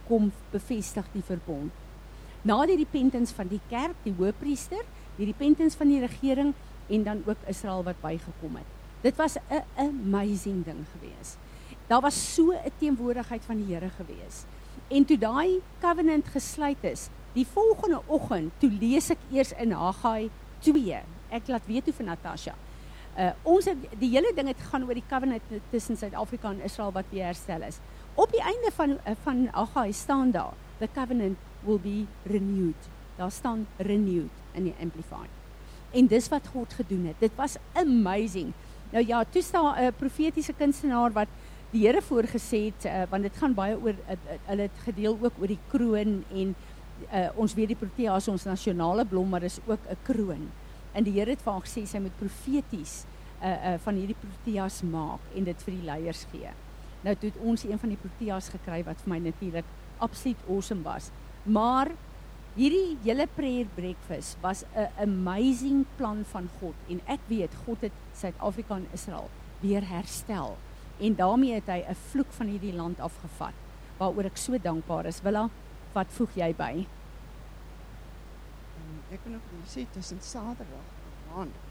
kom 0.07 0.31
bevestig 0.51 1.05
die 1.13 1.24
verbond. 1.24 1.72
Na 2.43 2.65
die 2.65 2.77
repentance 2.77 3.33
van 3.33 3.48
die 3.48 3.62
kerk, 3.69 3.95
die 4.03 4.15
hoëpriester, 4.17 4.83
die 5.15 5.25
repentance 5.25 5.77
van 5.77 5.88
die 5.88 6.01
regering 6.01 6.53
en 6.89 7.03
dan 7.03 7.24
ook 7.25 7.38
Israel 7.48 7.83
wat 7.83 8.01
bygekom 8.01 8.55
het. 8.55 8.67
Dit 9.01 9.15
was 9.15 9.38
'n 9.50 9.63
amazing 9.75 10.65
ding 10.65 10.86
geweest. 10.91 11.38
Daar 11.88 12.01
was 12.01 12.36
so 12.36 12.51
'n 12.51 12.72
teenwoordigheid 12.79 13.45
van 13.45 13.55
die 13.55 13.74
Here 13.74 13.89
geweest. 13.89 14.45
En 14.94 15.06
toe 15.10 15.18
daai 15.18 15.62
covenant 15.82 16.28
gesluit 16.30 16.84
is, 16.86 17.08
die 17.34 17.48
volgende 17.50 18.02
oggend, 18.14 18.52
toe 18.62 18.70
lees 18.70 19.10
ek 19.10 19.22
eers 19.34 19.54
in 19.58 19.72
Haggai 19.74 20.28
2. 20.62 21.00
Ek 21.34 21.50
laat 21.50 21.66
weet 21.66 21.90
hoe 21.90 21.96
vir 21.98 22.08
Natasha. 22.12 22.54
Uh 23.18 23.32
ons 23.50 23.66
het 23.70 23.78
die 24.02 24.12
hele 24.14 24.30
ding 24.38 24.52
het 24.52 24.62
gaan 24.70 24.86
oor 24.86 24.98
die 24.98 25.06
covenant 25.10 25.50
tussen 25.72 25.98
Suid-Afrika 25.98 26.52
en 26.54 26.62
Israel 26.66 26.94
wat 26.94 27.10
weer 27.10 27.26
herstel 27.32 27.66
is. 27.66 27.80
Op 28.14 28.30
die 28.34 28.42
einde 28.42 28.70
van 28.74 28.96
uh, 29.00 29.16
van 29.26 29.48
Haggai 29.54 29.94
staan 29.94 30.32
daar 30.34 30.54
the 30.80 30.90
covenant 30.94 31.38
will 31.66 31.82
be 31.82 32.06
renewed. 32.30 32.90
Daar 33.18 33.32
staan 33.32 33.66
renewed 33.78 34.42
in 34.54 34.70
die 34.70 34.76
amplified. 34.82 35.34
En 35.92 36.10
dis 36.10 36.30
wat 36.30 36.50
God 36.54 36.74
gedoen 36.74 37.06
het. 37.10 37.18
Dit 37.22 37.34
was 37.38 37.58
amazing. 37.74 38.54
Nou 38.94 39.06
ja, 39.06 39.24
toe 39.26 39.42
staan 39.42 39.74
'n 39.74 39.94
profetiese 39.98 40.54
kunstenaar 40.54 41.12
wat 41.12 41.28
die 41.74 41.88
Here 41.88 42.01
voorgesê 42.06 42.68
het 42.70 42.86
uh, 42.86 43.03
want 43.10 43.25
dit 43.25 43.38
gaan 43.42 43.56
baie 43.58 43.77
oor 43.80 43.98
uh, 43.98 44.18
hulle 44.46 44.68
het 44.68 44.82
gedeel 44.86 45.18
ook 45.18 45.39
oor 45.42 45.50
die 45.50 45.62
kroon 45.72 46.20
en 46.30 46.53
uh, 47.10 47.30
ons 47.42 47.56
weet 47.58 47.74
die 47.74 47.80
protea 47.80 48.18
is 48.22 48.30
ons 48.30 48.46
nasionale 48.46 49.06
blom 49.10 49.32
maar 49.34 49.42
dis 49.42 49.60
ook 49.65 49.82
'n 49.89 49.98
kroon. 50.06 50.51
En 50.94 51.03
die 51.03 51.13
Here 51.18 51.32
het 51.32 51.42
vir 51.42 51.53
haar 51.53 51.65
gesê 51.65 51.86
sy 51.86 52.00
moet 52.00 52.18
profeties 52.20 53.06
uh, 53.42 53.50
uh, 53.50 53.77
van 53.82 53.96
hierdie 53.96 54.20
proteas 54.22 54.82
maak 54.82 55.20
en 55.36 55.44
dit 55.44 55.63
vir 55.65 55.74
die 55.74 55.86
leiers 55.86 56.25
gee. 56.32 56.51
Nou 57.03 57.15
toe 57.15 57.30
het 57.30 57.42
ons 57.42 57.63
een 57.63 57.80
van 57.80 57.89
die 57.89 57.98
proteas 57.98 58.50
gekry 58.50 58.84
wat 58.84 59.01
vir 59.01 59.10
my 59.10 59.20
natuurlik 59.20 59.65
absoluut 59.98 60.38
awesome 60.50 60.84
was. 60.84 61.10
Maar 61.44 61.92
hierdie 62.56 62.98
hele 63.03 63.27
prayer 63.36 63.65
breakfast 63.75 64.38
was 64.42 64.63
'n 64.75 64.89
amazing 65.01 65.86
plan 65.98 66.24
van 66.25 66.50
God 66.60 66.75
en 66.88 67.01
ek 67.08 67.20
weet 67.27 67.51
God 67.65 67.82
het 67.82 67.92
Suid-Afrika 68.13 68.75
en 68.75 68.88
Israel 68.94 69.30
weer 69.60 69.82
herstel 69.89 70.58
en 71.03 71.15
daarmee 71.19 71.53
het 71.53 71.67
hy 71.67 71.83
'n 71.83 71.95
vloek 72.10 72.31
van 72.39 72.48
hierdie 72.48 72.74
land 72.74 73.00
afgevat 73.00 73.57
waaroor 73.98 74.25
ek 74.25 74.38
so 74.38 74.57
dankbaar 74.57 75.05
is. 75.05 75.22
Willa, 75.22 75.50
wat 75.93 76.07
voeg 76.17 76.31
jy 76.36 76.50
by? 76.57 76.74
Um, 78.79 78.98
ek 79.12 79.19
kan 79.24 79.36
ook 79.36 79.48
sê 79.67 79.86
tussen 79.91 80.22
Saterdag 80.22 80.88
en 81.05 81.13
Maandag. 81.29 81.67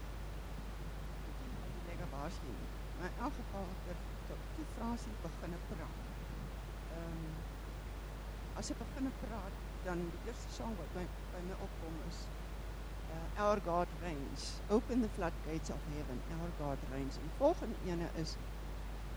Lekker 1.87 2.07
baas 2.11 2.39
hier. 2.41 2.61
Maar 2.99 3.09
in 3.09 3.23
elk 3.25 3.35
geval 3.41 3.67
het 3.87 3.99
die 4.57 4.65
Fransie 4.77 5.15
begin 5.21 5.57
praat. 5.69 5.99
Um, 6.97 7.27
as 8.55 8.71
ek 8.71 8.77
begin 8.77 9.11
praat, 9.25 9.55
dan 9.83 9.99
die 9.99 10.29
eerste 10.29 10.49
sang 10.55 10.73
wat 10.79 10.89
by, 10.95 11.03
by 11.33 11.41
my 11.49 11.55
opkom 11.65 11.95
is 12.07 12.23
uh, 13.11 13.43
Our 13.45 13.59
God 13.65 13.87
reigns. 14.01 14.61
Open 14.69 15.01
the 15.01 15.09
floodgates 15.17 15.69
of 15.69 15.81
heaven. 15.91 16.21
Our 16.39 16.51
God 16.59 16.77
reigns. 16.91 17.17
En 17.17 17.31
volgende 17.37 17.75
ene 17.85 18.07
is 18.21 18.35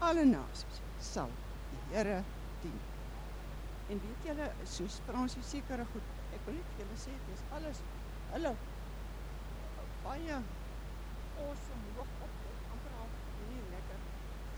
alle 0.00 0.24
nasies 0.24 0.80
sal 1.00 1.30
die 1.70 1.82
Here 1.92 2.22
dien. 2.62 2.78
En 3.88 4.00
weet 4.02 4.24
julle, 4.26 4.48
soos 4.66 5.00
Fransie 5.06 5.42
sekere 5.46 5.86
goed, 5.92 6.14
ek 6.34 6.48
wil 6.48 6.58
net 6.58 6.80
julle 6.80 6.98
sê, 7.00 7.14
dis 7.28 7.44
alles 7.56 7.82
hulle 8.32 8.52
baie 10.06 10.38
awesome 11.44 11.94
hoog 11.96 12.10
op 12.26 12.34
amper 12.74 12.96
al 13.02 13.08
nie 13.50 13.62
lekker 13.72 14.02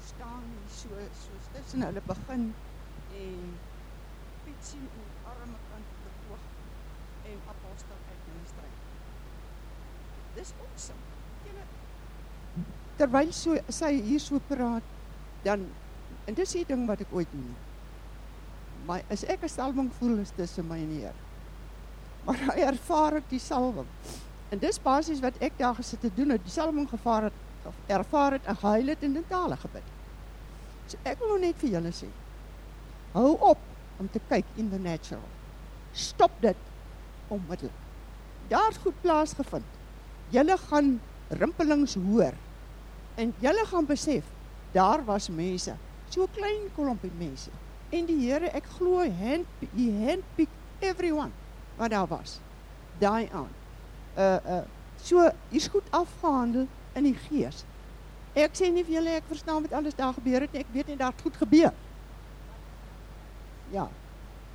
staan 0.09 0.49
so 0.79 1.05
so 1.23 1.41
tussen 1.55 1.85
hulle 1.87 2.03
begin 2.09 2.45
en 3.23 3.55
fietsie 4.45 4.83
en 5.03 5.09
arme 5.33 5.61
kant 5.71 5.95
te 6.05 6.15
hoog 6.29 6.45
en 7.33 7.43
apostel 7.55 7.99
administrasie. 8.17 8.87
Dis 10.37 10.55
awesome. 10.67 11.03
Julle 11.47 11.67
terwyl 12.99 13.33
so 13.41 13.55
sy 13.81 13.93
hier 14.11 14.23
so 14.23 14.41
praat 14.51 14.95
dan 15.43 15.67
en 16.29 16.37
dis 16.37 16.53
die 16.53 16.65
ding 16.69 16.87
wat 16.89 17.01
ek 17.01 17.13
ooit 17.17 17.31
doen. 17.33 17.55
Maar 18.87 19.03
as 19.13 19.25
ek 19.25 19.43
'n 19.45 19.49
salwing 19.49 19.91
voel 19.99 20.19
is 20.19 20.33
tussen 20.37 20.67
my 20.69 20.79
en 20.79 20.89
die 20.89 21.01
Here. 21.01 21.15
Maar 22.25 22.37
hy 22.37 22.61
ervaar 22.61 23.17
ek 23.17 23.29
die 23.31 23.41
salwing. 23.41 23.89
En 24.51 24.59
dis 24.59 24.83
basies 24.83 25.21
wat 25.21 25.37
ek 25.41 25.59
daar 25.59 25.75
gesit 25.75 26.01
te 26.01 26.11
doen 26.15 26.31
het, 26.31 26.43
die 26.45 26.53
salwing 26.53 26.89
gevaar 26.89 27.23
het, 27.23 27.33
ervaar 27.87 28.33
het 28.33 28.45
en 28.47 28.57
gehuil 28.57 28.87
het 28.87 29.03
en 29.03 29.17
in 29.17 29.27
tale 29.29 29.57
gebid. 29.57 29.83
So 30.87 30.97
ek 31.05 31.19
wil 31.19 31.39
net 31.39 31.57
vir 31.57 31.71
julle 31.71 31.93
sê. 31.93 32.09
Hou 33.13 33.37
op 33.41 33.59
om 33.99 34.09
te 34.09 34.21
kyk 34.29 34.45
in 34.57 34.71
the 34.71 34.79
natural. 34.79 35.29
Stop 35.93 36.33
dit 36.41 36.57
onmiddellik. 37.29 37.85
Daar's 38.49 38.77
goed 38.77 39.01
plaasgevind. 39.01 39.65
Julle 40.33 40.57
gaan 40.57 41.01
rimpelings 41.29 41.95
hoor. 41.95 42.33
En 43.17 43.35
julle 43.41 43.65
gaan 43.67 43.87
besef 43.87 44.25
daar 44.73 45.05
was 45.05 45.29
mense, 45.29 45.75
so 46.09 46.27
klein 46.35 46.69
klompie 46.75 47.13
mense. 47.19 47.51
En 47.91 48.05
die 48.05 48.19
Here, 48.21 48.51
ek 48.53 48.67
glo 48.77 49.01
hand 49.01 49.47
he 49.75 49.89
handpick 50.05 50.49
everyone 50.85 51.33
wat 51.77 51.91
daar 51.91 52.07
was. 52.07 52.39
Daai 52.99 53.29
aan. 53.33 53.51
Uh 54.19 54.37
uh 54.45 54.65
so 55.03 55.31
hier's 55.49 55.69
goed 55.69 55.87
afgehandel 55.91 56.67
in 56.93 57.03
die 57.07 57.15
gees. 57.29 57.65
Ek 58.35 58.55
sê 58.59 58.69
nie 58.71 58.85
vir 58.85 58.99
julle 58.99 59.15
ek 59.19 59.31
verstaan 59.31 59.63
wat 59.63 59.73
alles 59.79 59.95
daar 59.95 60.13
gebeur 60.17 60.45
het 60.45 60.53
nie. 60.53 60.65
Ek 60.67 60.75
weet 60.75 60.91
net 60.93 60.99
daar 60.99 61.15
het 61.15 61.23
goed 61.23 61.39
gebeur. 61.39 61.73
Ja. 63.71 63.89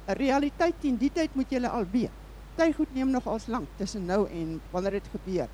'n 0.07 0.19
Realiteit 0.19 0.83
in 0.83 0.97
die 0.99 1.11
tyd 1.11 1.35
moet 1.35 1.49
julle 1.49 1.69
al 1.69 1.85
weet. 1.91 2.11
Tyd 2.55 2.75
goed 2.75 2.93
neem 2.93 3.09
nog 3.09 3.27
als 3.27 3.47
lank 3.47 3.67
tussen 3.77 4.05
nou 4.05 4.27
en 4.29 4.61
wanneer 4.71 4.99
dit 4.99 5.07
gebeur. 5.11 5.47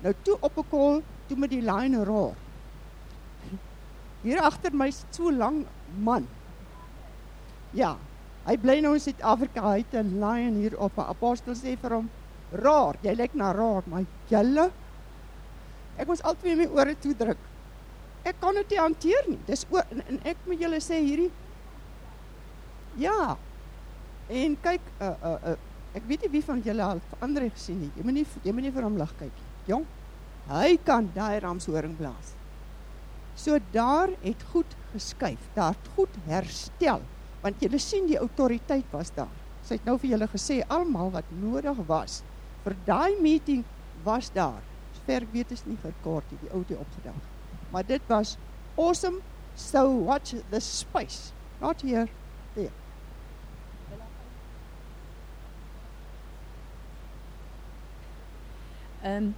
Nou 0.00 0.14
toe 0.22 0.36
op 0.40 0.56
'n 0.56 0.68
kol, 0.68 1.02
toe 1.26 1.36
met 1.36 1.50
die 1.50 1.62
line 1.62 2.04
roar. 2.04 2.34
Hier 4.22 4.42
agter 4.44 4.72
my 4.72 4.90
sit 4.90 5.14
so 5.14 5.30
lank 5.30 5.66
man. 5.98 6.26
Ja, 7.72 7.96
hy 8.46 8.56
bly 8.60 8.80
nou 8.80 8.94
in 8.94 9.00
Suid-Afrika. 9.00 9.62
Hy 9.62 9.78
het 9.78 9.94
'n 9.94 10.20
lion 10.20 10.60
hier 10.60 10.78
op 10.78 10.98
apostel 10.98 11.54
sê 11.54 11.76
vir 11.76 11.90
hom: 11.90 12.10
"Raar, 12.52 12.96
jy 13.02 13.14
lyk 13.14 13.34
na 13.34 13.52
raar, 13.52 13.82
maar 13.86 14.04
julle 14.28 14.70
Ek 16.00 16.08
moes 16.08 16.22
altyd 16.24 16.56
my 16.56 16.66
ore 16.80 16.94
toe 16.96 17.12
druk. 17.16 17.40
Ek 18.24 18.36
kan 18.40 18.56
dit 18.56 18.72
nie 18.72 18.80
hanteer 18.80 19.28
nie. 19.28 19.38
Dis 19.48 19.66
oor 19.72 19.84
en, 19.92 20.02
en 20.08 20.18
ek 20.28 20.40
moet 20.48 20.60
julle 20.64 20.80
sê 20.84 21.00
hierdie 21.04 21.30
Ja. 23.00 23.36
En 24.30 24.56
kyk, 24.62 24.80
uh 25.00 25.14
uh, 25.30 25.36
uh 25.52 25.58
ek 25.98 26.04
weet 26.06 26.22
nie 26.22 26.30
wie 26.36 26.42
van 26.46 26.60
julle 26.62 26.84
al 26.86 27.00
ander 27.24 27.48
gesien 27.50 27.80
het. 27.82 27.96
Jy 27.98 28.04
moet 28.06 28.16
nie 28.20 28.26
jy 28.44 28.52
moet 28.54 28.66
nie 28.68 28.74
vir 28.74 28.86
hom 28.86 28.98
lig 29.00 29.14
kyk 29.18 29.40
nie. 29.42 29.48
Jong. 29.72 29.86
Hy 30.50 30.76
kan 30.86 31.08
daai 31.14 31.40
ramshoring 31.42 31.96
blaas. 31.98 32.34
So 33.40 33.58
daar 33.72 34.10
het 34.20 34.42
goed 34.52 34.74
geskuif, 34.92 35.46
daar 35.54 35.72
het 35.72 35.92
goed 35.96 36.16
herstel, 36.26 37.00
want 37.40 37.62
julle 37.64 37.78
sien 37.80 38.08
die 38.10 38.18
autoriteit 38.20 38.84
was 38.92 39.14
daar. 39.16 39.32
Sy 39.64 39.78
het 39.78 39.86
nou 39.88 39.96
vir 40.02 40.12
julle 40.14 40.28
gesê 40.28 40.58
almal 40.68 41.12
wat 41.14 41.28
nodig 41.40 41.78
was 41.88 42.20
vir 42.64 42.76
daai 42.84 43.20
meeting 43.20 43.64
was 44.04 44.30
daar. 44.32 44.62
Ver 45.06 45.24
weet 45.32 45.52
is 45.54 45.64
nie 45.66 45.78
vir 45.80 45.94
kort 46.04 46.28
die 46.42 46.50
ouete 46.52 46.76
opgedag. 46.76 47.16
Maar 47.72 47.86
dit 47.86 48.02
was 48.08 48.36
awesome. 48.76 49.20
So 49.56 49.88
watch 50.04 50.34
the 50.50 50.60
space. 50.60 51.32
Not 51.60 51.82
here. 51.82 52.08
There. 52.54 52.72
Ehm 59.02 59.16
um, 59.16 59.34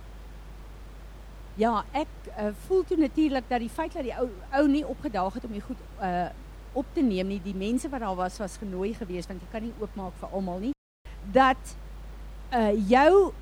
Ja, 1.60 1.82
ek 1.92 2.08
uh, 2.32 2.48
voel 2.64 2.84
toe 2.88 2.96
natuurlik 2.96 3.44
dat 3.48 3.60
die 3.60 3.68
feit 3.68 3.92
dat 3.92 4.06
die 4.06 4.14
ou 4.16 4.30
ou 4.56 4.64
nie 4.72 4.86
opgedaag 4.88 5.34
het 5.36 5.44
om 5.44 5.52
die 5.52 5.64
goed 5.64 5.80
uh 6.00 6.30
op 6.72 6.86
te 6.96 7.02
neem 7.04 7.28
nie, 7.28 7.40
die 7.44 7.52
mense 7.52 7.88
wat 7.92 8.00
daar 8.00 8.16
was 8.16 8.38
was 8.40 8.54
genooi 8.56 8.94
geweest 8.96 9.28
want 9.28 9.42
jy 9.44 9.48
kan 9.52 9.60
nie 9.60 9.74
oopmaak 9.76 10.14
vir 10.20 10.32
almal 10.32 10.62
nie. 10.62 10.72
Dat 11.34 11.74
uh 12.56 12.72
jou 12.88 13.32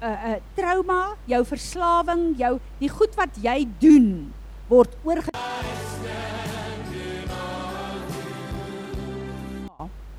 uh 0.00 0.08
uh 0.30 0.38
trauma, 0.56 1.16
jou 1.28 1.42
verslawing, 1.44 2.30
jou 2.40 2.54
die 2.80 2.88
goed 2.88 3.20
wat 3.20 3.36
jy 3.44 3.68
doen 3.84 4.32
word 4.72 4.96
oorge 5.04 5.36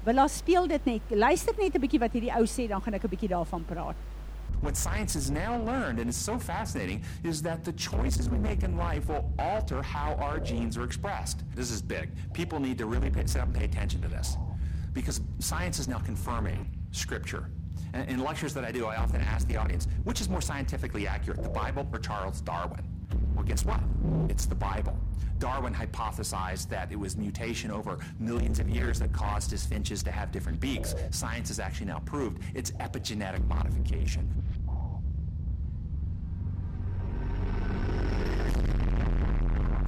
Wel, 0.10 0.28
speel 0.28 0.68
dit 0.68 0.86
net. 0.86 1.02
Luister 1.10 1.54
net 1.58 1.76
'n 1.76 1.82
bietjie 1.82 2.00
wat 2.00 2.14
hierdie 2.14 2.34
ou 2.34 2.46
sê, 2.46 2.68
dan 2.68 2.82
gaan 2.82 2.94
ek 2.94 3.04
'n 3.04 3.10
bietjie 3.10 3.30
daarvan 3.30 3.66
praat. 3.66 3.96
What 4.62 4.76
science 4.76 5.14
has 5.14 5.32
now 5.32 5.62
learned, 5.62 6.00
and 6.00 6.10
it's 6.10 6.18
so 6.18 6.38
fascinating, 6.38 7.04
is 7.24 7.42
that 7.44 7.64
the 7.64 7.72
choices 7.74 8.30
we 8.30 8.38
make 8.38 8.64
in 8.64 8.76
life 8.76 9.08
will 9.08 9.32
alter 9.40 9.82
how 9.82 10.16
our 10.16 10.40
genes 10.40 10.78
are 10.78 10.84
expressed. 10.84 11.44
This 11.56 11.72
is 11.72 11.82
big. 11.82 12.10
People 12.34 12.60
need 12.60 12.78
to 12.80 12.86
really 12.86 13.10
pay, 13.10 13.26
sit 13.26 13.42
up 13.42 13.48
and 13.48 13.56
pay 13.56 13.66
attention 13.66 14.02
to 14.02 14.08
this 14.08 14.36
because 14.94 15.22
science 15.40 15.80
is 15.80 15.88
now 15.88 16.00
confirming 16.00 16.70
scripture. 16.92 17.50
In 17.94 18.20
lectures 18.20 18.54
that 18.54 18.66
I 18.66 18.72
do, 18.72 18.86
I 18.86 18.98
often 18.98 19.22
ask 19.22 19.48
the 19.48 19.56
audience, 19.56 19.88
which 20.04 20.20
is 20.20 20.30
more 20.30 20.42
scientifically 20.42 21.08
accurate, 21.08 21.42
the 21.42 21.50
Bible 21.50 21.88
or 21.92 22.00
Charles 22.00 22.42
Darwin? 22.42 22.84
Well, 23.36 23.46
guess 23.46 23.66
what? 23.66 23.80
It's 24.30 24.46
the 24.46 24.56
Bible. 24.56 24.98
Darwin 25.40 25.74
hypothesized 25.74 26.68
that 26.70 26.92
it 26.92 27.00
was 27.00 27.16
mutation 27.16 27.72
over 27.72 27.98
millions 28.20 28.60
of 28.60 28.70
years 28.70 29.00
that 29.00 29.14
caused 29.14 29.50
his 29.50 29.66
finches 29.66 30.04
to 30.04 30.12
have 30.12 30.32
different 30.32 30.60
beaks. 30.60 30.94
Science 31.12 31.48
has 31.48 31.60
actually 31.60 31.88
now 31.88 32.00
proved 32.00 32.42
it's 32.54 32.72
epigenetic 32.72 33.46
modification. 33.48 34.30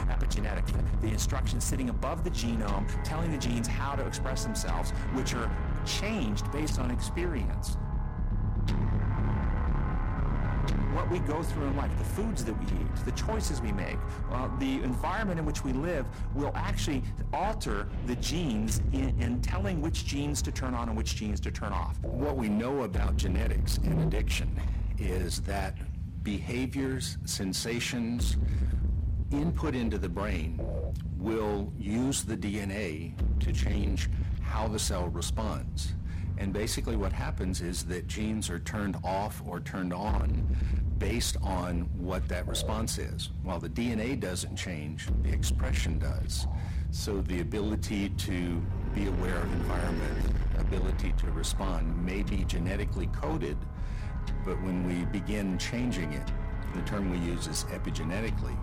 Epigenetic, 0.10 1.02
the 1.02 1.08
instructions 1.08 1.66
sitting 1.66 1.90
above 1.90 2.24
the 2.24 2.30
genome 2.30 2.88
telling 3.04 3.32
the 3.32 3.38
genes 3.38 3.68
how 3.68 3.96
to 3.96 4.06
express 4.06 4.44
themselves, 4.44 4.92
which 5.14 5.34
are 5.34 5.52
changed 5.86 6.50
based 6.54 6.80
on 6.80 6.92
experience. 6.92 7.76
What 10.94 11.10
we 11.10 11.20
go 11.20 11.42
through 11.42 11.68
in 11.68 11.76
life, 11.78 11.92
the 11.98 12.04
foods 12.04 12.44
that 12.46 12.54
we 12.54 12.66
eat, 12.66 13.06
the 13.06 13.12
choices 13.12 13.62
we 13.62 13.72
make, 13.72 13.98
uh, 14.32 14.50
the 14.60 14.82
environment 14.84 15.40
in 15.40 15.46
which 15.46 15.64
we 15.64 15.74
live 15.74 16.06
will 16.36 16.52
actually 16.56 17.04
alter 17.34 17.88
the 18.08 18.16
genes 18.18 18.82
in, 18.92 19.16
in 19.20 19.42
telling 19.42 19.82
which 19.82 20.06
genes 20.06 20.42
to 20.42 20.52
turn 20.52 20.74
on 20.74 20.90
and 20.90 20.98
which 20.98 21.16
genes 21.16 21.40
to 21.40 21.52
turn 21.52 21.72
off. 21.72 22.00
What 22.02 22.36
we 22.36 22.50
know 22.50 22.84
about 22.84 23.18
genetics 23.18 23.78
and 23.78 24.02
addiction 24.02 24.60
is 25.00 25.42
that 25.42 25.78
behaviors, 26.24 27.18
sensations, 27.26 28.38
input 29.32 29.76
into 29.76 29.98
the 29.98 30.10
brain 30.10 30.60
will 31.18 31.72
use 31.80 32.24
the 32.24 32.36
DNA 32.36 33.14
to 33.40 33.52
change 33.52 34.10
how 34.42 34.68
the 34.68 34.80
cell 34.80 35.08
responds. 35.08 35.94
And 36.38 36.52
basically 36.52 36.96
what 36.96 37.14
happens 37.14 37.62
is 37.62 37.84
that 37.86 38.08
genes 38.08 38.50
are 38.50 38.60
turned 38.60 38.98
off 39.04 39.42
or 39.46 39.60
turned 39.60 39.94
on 39.94 40.48
based 41.02 41.36
on 41.42 41.82
what 41.98 42.28
that 42.30 42.48
response 42.48 43.00
is. 43.00 43.32
While 43.42 43.60
the 43.60 43.70
DNA 43.70 44.20
doesn't 44.20 44.56
change, 44.56 45.08
the 45.24 45.34
expression 45.34 45.98
does. 45.98 46.46
So 46.92 47.22
the 47.22 47.42
ability 47.42 48.10
to 48.10 48.62
be 48.94 49.08
aware 49.08 49.38
of 49.38 49.52
environment, 49.52 50.36
ability 50.60 51.16
to 51.18 51.32
respond 51.32 52.06
may 52.06 52.22
be 52.22 52.44
genetically 52.44 53.08
coded, 53.08 53.58
but 54.46 54.62
when 54.62 54.88
we 54.88 55.06
begin 55.06 55.58
changing 55.58 56.14
it, 56.14 56.32
the 56.76 56.84
term 56.84 57.10
we 57.10 57.18
use 57.18 57.48
is 57.48 57.64
epigenetically, 57.66 58.56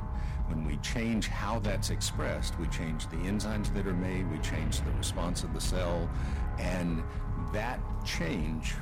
when 0.47 0.65
we 0.65 0.77
change 0.77 1.27
how 1.27 1.59
that's 1.59 1.91
expressed, 1.91 2.57
we 2.61 2.69
change 2.69 3.09
the 3.09 3.17
enzymes 3.17 3.75
that 3.75 3.85
are 3.85 3.95
made, 3.95 4.31
we 4.31 4.39
change 4.39 4.81
the 4.83 4.93
response 4.93 5.43
of 5.43 5.53
the 5.55 5.61
cell, 5.61 6.09
and 6.61 7.03
that 7.53 7.81
change 8.05 8.75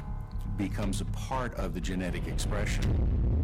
becomes 0.58 1.00
a 1.00 1.06
part 1.06 1.54
of 1.54 1.72
the 1.72 1.80
genetic 1.80 2.26
expression. 2.28 3.35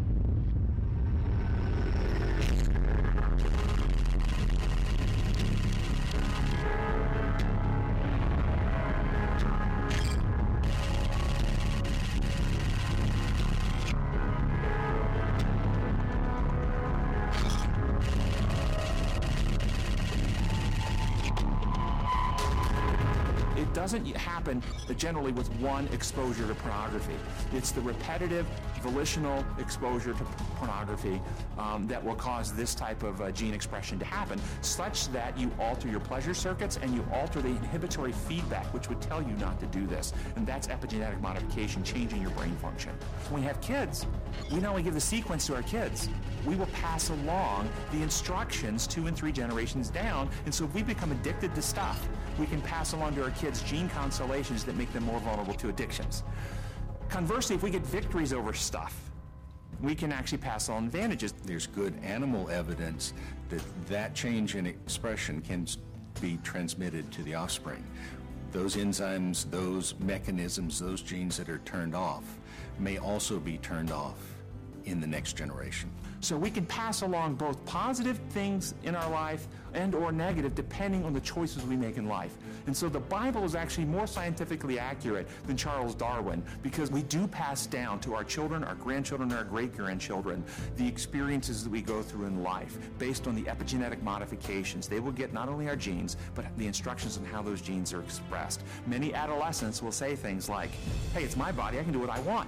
Happen 24.83 24.97
generally 24.97 25.31
with 25.31 25.47
one 25.59 25.87
exposure 25.93 26.47
to 26.47 26.55
pornography. 26.55 27.15
It's 27.53 27.71
the 27.71 27.81
repetitive, 27.81 28.45
volitional 28.83 29.45
exposure 29.57 30.13
to 30.13 30.23
pornography 30.57 31.21
um, 31.57 31.87
that 31.87 32.03
will 32.03 32.15
cause 32.15 32.53
this 32.53 32.75
type 32.75 33.01
of 33.01 33.21
uh, 33.21 33.31
gene 33.31 33.53
expression 33.53 33.97
to 33.97 34.05
happen, 34.05 34.39
such 34.61 35.07
that 35.09 35.37
you 35.37 35.49
alter 35.57 35.87
your 35.87 36.01
pleasure 36.01 36.33
circuits 36.33 36.77
and 36.81 36.93
you 36.93 37.05
alter 37.13 37.41
the 37.41 37.47
inhibitory 37.47 38.11
feedback, 38.11 38.65
which 38.73 38.89
would 38.89 39.01
tell 39.01 39.21
you 39.21 39.33
not 39.37 39.59
to 39.59 39.65
do 39.67 39.87
this. 39.87 40.13
And 40.35 40.45
that's 40.45 40.67
epigenetic 40.67 41.19
modification, 41.21 41.83
changing 41.83 42.21
your 42.21 42.31
brain 42.31 42.55
function. 42.57 42.91
When 43.29 43.41
we 43.41 43.47
have 43.47 43.59
kids, 43.61 44.05
we 44.51 44.59
not 44.59 44.71
only 44.71 44.83
give 44.83 44.93
the 44.93 45.01
sequence 45.01 45.47
to 45.47 45.55
our 45.55 45.63
kids, 45.63 46.09
we 46.45 46.55
will 46.55 46.67
pass 46.67 47.09
along 47.09 47.69
the 47.93 48.01
instructions 48.01 48.85
two 48.85 49.07
and 49.07 49.15
three 49.15 49.31
generations 49.31 49.89
down. 49.89 50.29
And 50.45 50.53
so 50.53 50.65
if 50.65 50.73
we 50.75 50.83
become 50.83 51.11
addicted 51.11 51.55
to 51.55 51.61
stuff, 51.61 52.05
we 52.37 52.47
can 52.47 52.61
pass 52.61 52.93
along 52.93 53.15
to 53.15 53.23
our 53.23 53.31
kids 53.31 53.61
gene 53.63 53.87
constellations 53.89 54.65
that 54.65 54.75
make 54.75 54.91
them 54.91 55.03
more 55.03 55.19
vulnerable 55.19 55.53
to 55.53 55.69
addictions. 55.69 56.23
Conversely, 57.13 57.55
if 57.55 57.61
we 57.61 57.69
get 57.69 57.85
victories 57.85 58.33
over 58.33 58.53
stuff, 58.53 59.11
we 59.83 59.93
can 59.93 60.11
actually 60.11 60.39
pass 60.39 60.67
on 60.67 60.85
advantages. 60.85 61.31
There's 61.45 61.67
good 61.67 61.93
animal 62.01 62.49
evidence 62.49 63.13
that 63.49 63.61
that 63.87 64.15
change 64.15 64.55
in 64.55 64.65
expression 64.65 65.39
can 65.39 65.67
be 66.19 66.39
transmitted 66.43 67.11
to 67.11 67.21
the 67.21 67.35
offspring. 67.35 67.83
Those 68.51 68.77
enzymes, 68.77 69.47
those 69.51 69.93
mechanisms, 69.99 70.79
those 70.79 71.03
genes 71.03 71.37
that 71.37 71.49
are 71.49 71.59
turned 71.59 71.93
off 71.93 72.23
may 72.79 72.97
also 72.97 73.39
be 73.39 73.59
turned 73.59 73.91
off 73.91 74.17
in 74.85 74.99
the 74.99 75.05
next 75.05 75.33
generation. 75.33 75.91
So 76.23 76.37
we 76.37 76.49
can 76.49 76.65
pass 76.65 77.01
along 77.01 77.35
both 77.35 77.63
positive 77.65 78.17
things 78.29 78.75
in 78.83 78.95
our 78.95 79.09
life 79.09 79.45
and 79.73 79.93
or 79.93 80.13
negative 80.13 80.55
depending 80.55 81.03
on 81.03 81.11
the 81.11 81.19
choices 81.19 81.63
we 81.63 81.75
make 81.75 81.97
in 81.97 82.07
life. 82.07 82.37
And 82.65 82.75
so 82.75 82.87
the 82.87 83.01
Bible 83.01 83.43
is 83.43 83.55
actually 83.55 83.83
more 83.83 84.07
scientifically 84.07 84.79
accurate 84.79 85.27
than 85.47 85.57
Charles 85.57 85.95
Darwin 85.95 86.41
because 86.61 86.89
we 86.89 87.03
do 87.03 87.27
pass 87.27 87.65
down 87.65 87.99
to 87.99 88.15
our 88.15 88.23
children, 88.23 88.63
our 88.63 88.75
grandchildren, 88.75 89.31
and 89.31 89.37
our 89.37 89.43
great-grandchildren 89.43 90.45
the 90.77 90.87
experiences 90.87 91.61
that 91.65 91.69
we 91.69 91.81
go 91.81 92.01
through 92.01 92.27
in 92.27 92.41
life 92.41 92.77
based 92.97 93.27
on 93.27 93.35
the 93.35 93.43
epigenetic 93.43 94.01
modifications. 94.01 94.87
They 94.87 95.01
will 95.01 95.11
get 95.11 95.33
not 95.33 95.49
only 95.49 95.67
our 95.67 95.75
genes, 95.75 96.15
but 96.35 96.45
the 96.57 96.67
instructions 96.67 97.17
on 97.17 97.25
how 97.25 97.41
those 97.41 97.61
genes 97.61 97.91
are 97.91 98.01
expressed. 98.01 98.61
Many 98.87 99.13
adolescents 99.13 99.83
will 99.83 99.91
say 99.91 100.15
things 100.15 100.47
like, 100.47 100.71
hey, 101.13 101.25
it's 101.25 101.35
my 101.35 101.51
body, 101.51 101.79
I 101.79 101.83
can 101.83 101.91
do 101.91 101.99
what 101.99 102.09
I 102.09 102.21
want. 102.21 102.47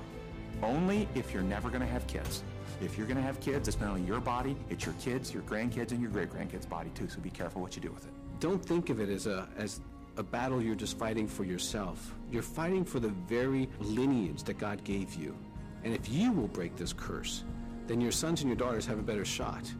Only 0.64 1.10
if 1.14 1.34
you're 1.34 1.44
never 1.44 1.68
going 1.68 1.82
to 1.82 1.88
have 1.88 2.08
kids. 2.08 2.42
If 2.82 2.98
you're 2.98 3.08
going 3.08 3.18
to 3.18 3.24
have 3.24 3.40
kids, 3.40 3.68
it's 3.68 3.80
not 3.80 3.92
only 3.92 4.02
your 4.02 4.20
body, 4.20 4.56
it's 4.70 4.86
your 4.86 4.96
kids, 4.96 5.34
your 5.34 5.44
grandkids, 5.44 5.92
and 5.92 6.02
your 6.02 6.12
great 6.12 6.30
grandkids' 6.30 6.68
body 6.68 6.92
too. 6.94 7.08
So 7.08 7.20
be 7.20 7.30
careful 7.30 7.62
what 7.62 7.76
you 7.76 7.82
do 7.82 7.92
with 7.92 8.06
it. 8.06 8.12
Don't 8.40 8.64
think 8.64 8.90
of 8.90 9.00
it 9.00 9.10
as 9.10 9.28
a 9.28 9.48
as 9.58 9.80
a 10.18 10.24
battle 10.24 10.62
you're 10.62 10.76
just 10.76 10.98
fighting 10.98 11.28
for 11.28 11.44
yourself. 11.44 12.14
You're 12.32 12.42
fighting 12.42 12.86
for 12.86 13.00
the 13.00 13.10
very 13.10 13.70
lineage 13.80 14.44
that 14.44 14.58
God 14.58 14.84
gave 14.84 15.16
you. 15.16 15.36
And 15.84 15.94
if 15.94 16.10
you 16.10 16.32
will 16.32 16.48
break 16.48 16.76
this 16.76 16.94
curse, 16.94 17.44
then 17.88 18.02
your 18.02 18.12
sons 18.12 18.42
and 18.42 18.50
your 18.50 18.58
daughters 18.58 18.86
have 18.86 18.98
a 18.98 19.04
better 19.04 19.26
shot. 19.26 19.72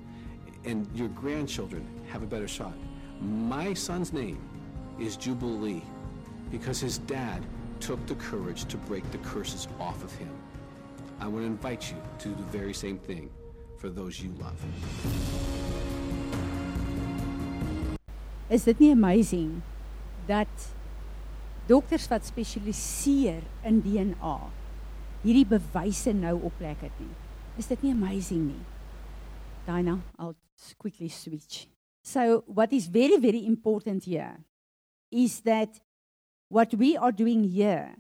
And 0.66 0.88
your 0.96 1.10
grandchildren 1.10 1.88
have 2.12 2.24
a 2.24 2.26
better 2.26 2.48
shot. 2.48 2.74
My 3.22 3.74
son's 3.74 4.14
name 4.14 4.42
is 5.00 5.16
Jubilee 5.16 5.84
because 6.52 6.80
his 6.80 6.98
dad 7.00 7.44
took 7.80 8.04
the 8.08 8.16
courage 8.16 8.66
to 8.66 8.78
break 8.78 9.10
the 9.12 9.18
curses 9.20 9.68
off 9.80 10.04
of 10.04 10.14
him. 10.16 10.30
I 11.20 11.28
want 11.28 11.44
to 11.44 11.46
invite 11.46 11.92
you 11.92 11.98
to 12.20 12.30
do 12.30 12.36
the 12.36 12.58
very 12.58 12.74
same 12.74 12.98
thing 12.98 13.30
for 13.78 13.90
those 13.90 14.20
you 14.20 14.32
love. 14.40 14.60
Is 18.50 18.64
dit 18.64 18.80
nie 18.80 18.92
amazing 18.92 19.62
dat 20.28 20.52
dokters 21.68 22.06
wat 22.12 22.26
spesialiseer 22.28 23.42
in 23.66 23.80
DNA 23.82 24.38
hierdie 25.24 25.48
bewyse 25.50 26.14
nou 26.14 26.36
op 26.46 26.54
plek 26.60 26.84
het 26.86 27.00
nie? 27.02 27.14
Is 27.58 27.72
dit 27.72 27.82
nie 27.82 27.94
amazing 27.96 28.44
nie? 28.52 28.66
Dina, 29.66 29.98
I'll 30.20 30.36
quickly 30.78 31.10
switch. 31.10 31.66
So 32.04 32.44
what 32.46 32.74
is 32.74 32.86
very 32.86 33.18
very 33.18 33.46
important 33.48 34.06
here 34.06 34.44
is 35.10 35.42
that 35.42 35.82
what 36.50 36.76
we 36.78 36.98
are 36.98 37.12
doing 37.12 37.50
here 37.50 37.96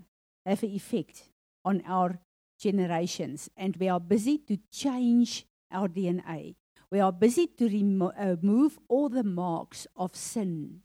have 0.45 0.61
an 0.61 0.75
effect 0.75 1.31
on 1.63 1.81
our 1.87 2.19
generations, 2.57 3.49
and 3.57 3.75
we 3.77 3.89
are 3.89 3.99
busy 3.99 4.37
to 4.39 4.57
change 4.71 5.45
our 5.71 5.87
DNA. 5.87 6.55
We 6.91 6.99
are 6.99 7.11
busy 7.11 7.47
to 7.47 7.67
remo- 7.67 8.13
uh, 8.17 8.35
remove 8.41 8.79
all 8.87 9.09
the 9.09 9.23
marks 9.23 9.87
of 9.95 10.15
sin 10.15 10.81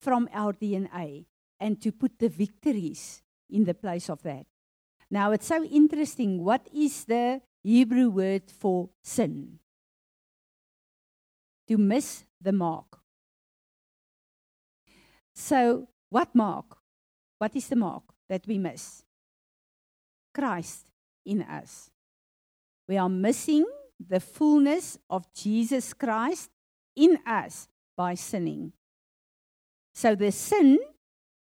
from 0.00 0.28
our 0.32 0.52
DNA 0.52 1.26
and 1.60 1.80
to 1.80 1.92
put 1.92 2.18
the 2.18 2.28
victories 2.28 3.22
in 3.50 3.64
the 3.64 3.74
place 3.74 4.10
of 4.10 4.22
that. 4.22 4.46
Now, 5.10 5.32
it's 5.32 5.46
so 5.46 5.62
interesting. 5.64 6.42
What 6.42 6.66
is 6.74 7.04
the 7.04 7.40
Hebrew 7.62 8.10
word 8.10 8.50
for 8.50 8.90
sin? 9.02 9.58
To 11.68 11.78
miss 11.78 12.24
the 12.40 12.52
mark. 12.52 12.98
So, 15.34 15.88
what 16.10 16.34
mark? 16.34 16.78
What 17.38 17.54
is 17.54 17.68
the 17.68 17.76
mark 17.76 18.04
that 18.28 18.46
we 18.46 18.58
miss? 18.58 19.02
Christ 20.34 20.86
in 21.26 21.42
us. 21.42 21.90
We 22.88 22.96
are 22.96 23.08
missing 23.08 23.66
the 23.98 24.20
fullness 24.20 24.98
of 25.10 25.32
Jesus 25.34 25.92
Christ 25.92 26.50
in 26.94 27.18
us 27.26 27.68
by 27.96 28.14
sinning. 28.14 28.72
So, 29.94 30.14
the 30.14 30.30
sin 30.30 30.78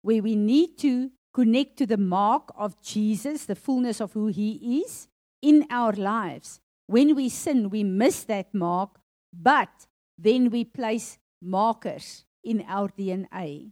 where 0.02 0.22
we 0.22 0.36
need 0.36 0.78
to 0.80 1.12
connect 1.34 1.78
to 1.78 1.86
the 1.86 1.98
mark 1.98 2.52
of 2.56 2.80
Jesus, 2.82 3.46
the 3.46 3.56
fullness 3.56 4.00
of 4.00 4.14
who 4.14 4.28
He 4.28 4.82
is 4.82 5.08
in 5.42 5.66
our 5.70 5.94
lives. 5.94 6.60
When 6.86 7.16
we 7.16 7.30
sin, 7.30 7.70
we 7.70 7.84
miss 7.84 8.24
that 8.26 8.54
mark, 8.54 9.00
but 9.32 9.88
then 10.18 10.50
we 10.50 10.64
place 10.64 11.18
markers 11.42 12.26
in 12.44 12.64
our 12.68 12.90
DNA 12.90 13.72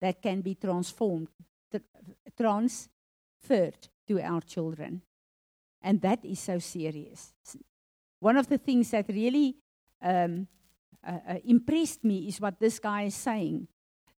that 0.00 0.20
can 0.20 0.40
be 0.42 0.54
transformed, 0.54 1.28
transferred 2.36 3.88
to 4.08 4.20
our 4.20 4.40
children. 4.40 5.02
And 5.82 6.00
that 6.02 6.24
is 6.24 6.40
so 6.40 6.58
serious. 6.58 7.32
One 8.20 8.36
of 8.36 8.48
the 8.48 8.58
things 8.58 8.90
that 8.90 9.08
really 9.08 9.56
um, 10.00 10.46
uh, 11.06 11.18
uh, 11.28 11.34
impressed 11.44 12.04
me 12.04 12.28
is 12.28 12.40
what 12.40 12.60
this 12.60 12.78
guy 12.78 13.02
is 13.02 13.14
saying. 13.14 13.66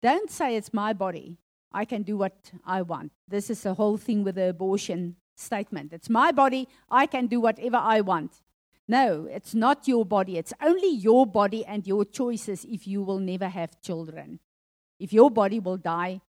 Don't 0.02 0.30
say 0.30 0.56
it's 0.56 0.72
my 0.72 0.92
body. 0.92 1.38
I 1.72 1.84
can 1.84 2.02
do 2.02 2.16
what 2.16 2.50
I 2.66 2.82
want. 2.82 3.12
This 3.28 3.48
is 3.50 3.62
the 3.62 3.74
whole 3.74 3.96
thing 3.96 4.24
with 4.24 4.34
the 4.34 4.50
abortion 4.50 5.16
statement. 5.36 5.92
It's 5.92 6.10
my 6.10 6.32
body. 6.32 6.68
I 6.90 7.06
can 7.06 7.26
do 7.26 7.40
whatever 7.40 7.76
I 7.76 8.00
want. 8.00 8.42
No, 8.88 9.26
it's 9.30 9.54
not 9.54 9.86
your 9.88 10.04
body. 10.04 10.36
It's 10.36 10.52
only 10.60 10.92
your 10.92 11.26
body 11.26 11.64
and 11.64 11.86
your 11.86 12.04
choices 12.04 12.64
if 12.64 12.86
you 12.86 13.02
will 13.02 13.20
never 13.20 13.48
have 13.48 13.80
children. 13.80 14.40
If 14.98 15.12
your 15.12 15.30
body 15.30 15.60
will 15.60 15.76
die 15.76 16.20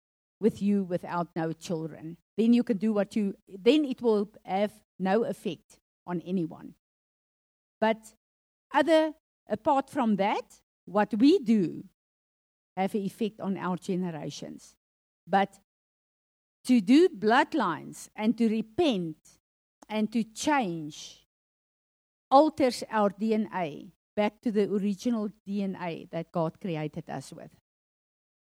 with 0.44 0.62
you 0.62 0.84
without 0.84 1.30
no 1.36 1.54
children, 1.54 2.18
then 2.38 2.54
you 2.54 2.64
can 2.64 2.78
do 2.78 2.94
what 2.94 3.16
you, 3.16 3.34
then 3.48 3.86
it 3.86 4.02
will 4.02 4.30
have 4.46 4.74
no 5.00 5.24
effect 5.24 5.80
on 6.06 6.22
anyone. 6.26 6.76
But 7.80 8.02
other, 8.74 9.14
apart 9.50 9.90
from 9.90 10.18
that, 10.18 10.60
what 10.86 11.14
we 11.14 11.40
do 11.40 11.86
have 12.76 12.94
an 12.94 13.02
effect 13.02 13.40
on 13.40 13.58
our 13.58 13.78
generations. 13.78 14.76
But 15.26 15.54
to 16.66 16.82
do 16.82 17.08
bloodlines 17.08 18.10
and 18.16 18.38
to 18.38 18.50
repent 18.50 19.18
and 19.88 20.12
to 20.12 20.24
change 20.24 21.26
alters 22.30 22.84
our 22.90 23.12
DNA 23.12 23.92
back 24.16 24.42
to 24.42 24.52
the 24.52 24.70
original 24.70 25.30
DNA 25.48 26.10
that 26.10 26.32
God 26.32 26.60
created 26.60 27.10
us 27.10 27.32
with. 27.32 27.52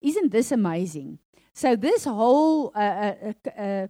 Isn't 0.07 0.31
this 0.31 0.53
amazing? 0.53 1.19
So, 1.53 1.75
this 1.75 2.05
whole 2.05 2.71
uh, 2.73 2.79
uh, 2.79 3.33
uh, 3.45 3.61
uh 3.61 3.87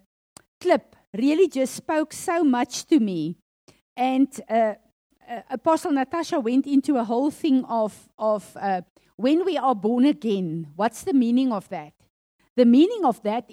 clip 0.60 0.95
really 1.13 1.47
just 1.47 1.75
spoke 1.75 2.12
so 2.12 2.43
much 2.43 2.86
to 2.88 2.99
me. 2.99 3.38
And 3.95 4.27
uh, 4.49 4.73
uh, 5.30 5.41
Apostle 5.51 5.91
Natasha 5.91 6.39
went 6.39 6.65
into 6.65 6.97
a 6.97 7.03
whole 7.03 7.30
thing 7.30 7.63
of, 7.65 7.93
of 8.17 8.58
when 9.15 9.45
we 9.45 9.58
are 9.58 9.75
born 9.75 10.06
again, 10.06 10.67
what's 10.75 11.03
the 11.03 11.13
meaning 11.13 11.51
of 11.51 11.69
that? 11.69 11.93
The 12.56 12.65
meaning 12.65 13.06
of 13.06 13.21
that 13.21 13.51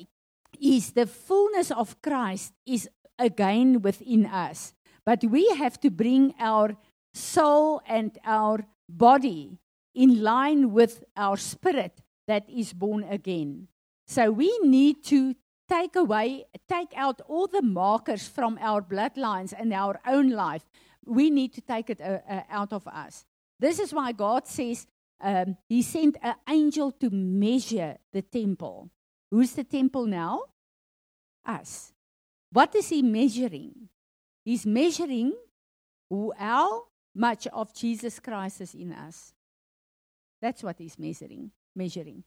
is 0.58 0.92
the 0.92 1.06
fullness 1.06 1.70
of 1.70 2.00
Christ 2.00 2.54
is 2.66 2.88
again 3.18 3.82
within 3.82 4.24
us. 4.24 4.72
But 5.04 5.22
we 5.24 5.48
have 5.58 5.78
to 5.80 5.90
bring 5.90 6.34
our 6.38 6.76
soul 7.12 7.82
and 7.86 8.16
our 8.24 8.64
body 8.88 9.58
in 9.94 10.22
line 10.22 10.72
with 10.72 11.04
our 11.14 11.36
spirit 11.36 12.03
that 12.26 12.48
is 12.48 12.72
born 12.72 13.04
again. 13.04 13.68
So 14.06 14.30
we 14.30 14.58
need 14.62 15.04
to 15.04 15.34
take 15.68 15.96
away, 15.96 16.44
take 16.68 16.92
out 16.96 17.20
all 17.26 17.46
the 17.46 17.62
markers 17.62 18.28
from 18.28 18.58
our 18.60 18.82
bloodlines 18.82 19.54
and 19.58 19.72
our 19.72 20.00
own 20.06 20.30
life. 20.30 20.64
We 21.06 21.30
need 21.30 21.52
to 21.54 21.60
take 21.60 21.90
it 21.90 22.00
uh, 22.00 22.18
uh, 22.28 22.42
out 22.50 22.72
of 22.72 22.86
us. 22.86 23.24
This 23.58 23.78
is 23.78 23.92
why 23.92 24.12
God 24.12 24.46
says 24.46 24.86
um, 25.20 25.56
He 25.68 25.82
sent 25.82 26.16
an 26.22 26.34
angel 26.48 26.92
to 26.92 27.10
measure 27.10 27.96
the 28.12 28.22
temple. 28.22 28.90
Who's 29.30 29.52
the 29.52 29.64
temple 29.64 30.06
now? 30.06 30.42
us. 31.46 31.92
What 32.50 32.74
is 32.74 32.88
he 32.88 33.02
measuring? 33.02 33.88
He's 34.44 34.66
measuring 34.66 35.32
how 36.38 36.84
much 37.14 37.46
of 37.48 37.74
Jesus 37.74 38.20
Christ 38.20 38.60
is 38.60 38.74
in 38.74 38.92
us. 38.92 39.32
That's 40.40 40.62
what 40.62 40.78
he's 40.78 40.98
measuring, 40.98 41.50
measuring. 41.74 42.24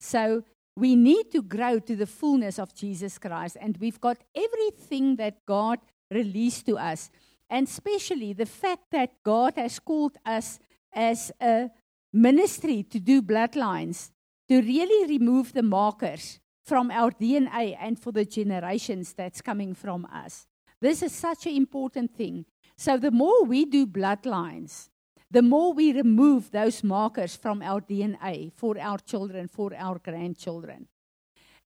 So 0.00 0.44
we 0.76 0.94
need 0.94 1.32
to 1.32 1.42
grow 1.42 1.80
to 1.80 1.96
the 1.96 2.06
fullness 2.06 2.58
of 2.58 2.74
Jesus 2.74 3.18
Christ, 3.18 3.56
and 3.60 3.76
we've 3.78 4.00
got 4.00 4.18
everything 4.34 5.16
that 5.16 5.44
God 5.46 5.78
released 6.10 6.66
to 6.66 6.78
us, 6.78 7.10
and 7.50 7.66
especially 7.66 8.32
the 8.32 8.46
fact 8.46 8.84
that 8.92 9.10
God 9.24 9.54
has 9.56 9.78
called 9.78 10.16
us 10.24 10.58
as 10.92 11.32
a 11.40 11.70
ministry 12.12 12.82
to 12.84 13.00
do 13.00 13.20
bloodlines, 13.22 14.10
to 14.48 14.60
really 14.60 15.18
remove 15.18 15.52
the 15.52 15.62
markers 15.62 16.40
from 16.64 16.90
our 16.90 17.10
DNA 17.10 17.76
and 17.80 17.98
for 17.98 18.12
the 18.12 18.24
generations 18.24 19.14
that's 19.14 19.40
coming 19.40 19.74
from 19.74 20.06
us. 20.06 20.46
This 20.80 21.02
is 21.02 21.12
such 21.12 21.46
an 21.46 21.56
important 21.56 22.14
thing. 22.14 22.44
So, 22.76 22.96
the 22.98 23.10
more 23.10 23.44
we 23.44 23.64
do 23.64 23.86
bloodlines, 23.86 24.88
the 25.30 25.42
more 25.42 25.72
we 25.72 25.92
remove 25.92 26.50
those 26.50 26.82
markers 26.82 27.36
from 27.36 27.62
our 27.62 27.80
DNA 27.80 28.50
for 28.52 28.78
our 28.78 28.98
children, 28.98 29.46
for 29.48 29.74
our 29.76 29.98
grandchildren. 29.98 30.88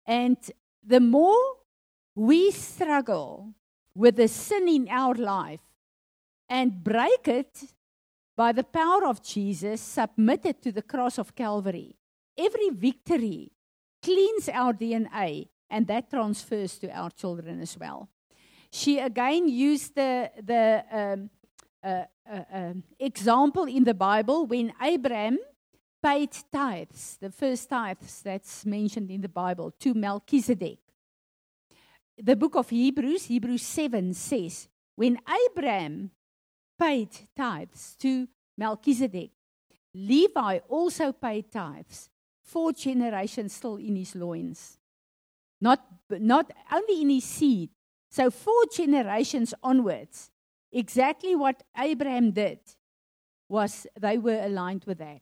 And 0.04 0.36
the 0.84 1.00
more 1.00 1.56
we 2.14 2.50
struggle 2.50 3.54
with 3.94 4.16
the 4.16 4.28
sin 4.28 4.68
in 4.68 4.88
our 4.88 5.14
life 5.14 5.60
and 6.48 6.82
break 6.82 7.28
it 7.28 7.64
by 8.36 8.52
the 8.52 8.64
power 8.64 9.06
of 9.06 9.22
Jesus, 9.22 9.80
submitted 9.80 10.60
to 10.62 10.72
the 10.72 10.82
cross 10.82 11.18
of 11.18 11.34
Calvary, 11.34 11.94
every 12.36 12.70
victory 12.70 13.52
cleans 14.02 14.48
our 14.48 14.72
DNA, 14.72 15.48
and 15.70 15.86
that 15.86 16.10
transfers 16.10 16.78
to 16.78 16.90
our 16.90 17.10
children 17.10 17.60
as 17.60 17.78
well. 17.78 18.08
She 18.70 18.98
again 18.98 19.48
used 19.48 19.94
the, 19.94 20.30
the 20.42 20.84
um, 20.90 21.30
example 22.98 23.64
in 23.64 23.84
the 23.84 23.94
Bible 23.94 24.46
when 24.46 24.72
Abraham 24.80 25.38
paid 26.02 26.30
tithes, 26.52 27.18
the 27.20 27.30
first 27.30 27.68
tithes 27.68 28.22
that's 28.22 28.66
mentioned 28.66 29.10
in 29.10 29.20
the 29.20 29.28
Bible, 29.28 29.72
to 29.80 29.94
Melchizedek. 29.94 30.78
The 32.18 32.36
book 32.36 32.56
of 32.56 32.68
Hebrews, 32.68 33.26
Hebrews 33.26 33.62
7, 33.62 34.14
says, 34.14 34.68
when 34.96 35.18
Abraham 35.46 36.10
paid 36.78 37.08
tithes 37.36 37.96
to 38.00 38.28
Melchizedek, 38.58 39.30
Levi 39.94 40.58
also 40.68 41.12
paid 41.12 41.50
tithes 41.50 42.10
four 42.42 42.72
generations 42.72 43.54
still 43.54 43.76
in 43.76 43.96
his 43.96 44.14
loins. 44.14 44.78
Not, 45.60 45.80
not 46.10 46.50
only 46.72 47.02
in 47.02 47.10
his 47.10 47.24
seed. 47.24 47.70
So, 48.10 48.30
four 48.30 48.64
generations 48.74 49.54
onwards, 49.62 50.31
exactly 50.72 51.34
what 51.36 51.62
Abraham 51.76 52.32
did 52.32 52.60
was 53.48 53.86
they 54.00 54.18
were 54.18 54.40
aligned 54.42 54.84
with 54.86 54.98
that. 54.98 55.20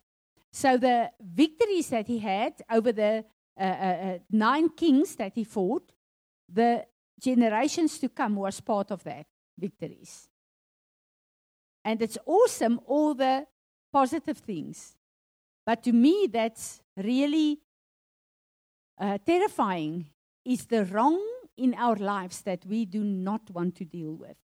So, 0.52 0.76
the 0.76 1.10
victories 1.20 1.88
that 1.88 2.06
he 2.06 2.18
had 2.18 2.54
over 2.70 2.92
the 2.92 3.24
uh, 3.58 3.62
uh, 3.62 3.66
uh, 3.66 4.18
nine 4.30 4.68
kings 4.70 5.16
that 5.16 5.34
he 5.34 5.44
fought, 5.44 5.92
the 6.48 6.86
generations 7.20 7.98
to 7.98 8.08
come 8.08 8.36
was 8.36 8.60
part 8.60 8.90
of 8.90 9.04
that 9.04 9.26
victories. 9.58 10.28
And 11.84 12.00
it's 12.02 12.18
awesome, 12.26 12.80
all 12.86 13.14
the 13.14 13.46
positive 13.92 14.38
things. 14.38 14.96
But 15.64 15.82
to 15.84 15.92
me, 15.92 16.28
that's 16.32 16.80
really 16.96 17.60
uh, 18.98 19.18
terrifying 19.24 20.06
is 20.44 20.66
the 20.66 20.84
wrong 20.86 21.20
in 21.56 21.74
our 21.74 21.96
lives 21.96 22.42
that 22.42 22.64
we 22.66 22.86
do 22.86 23.04
not 23.04 23.50
want 23.50 23.76
to 23.76 23.84
deal 23.84 24.14
with. 24.14 24.36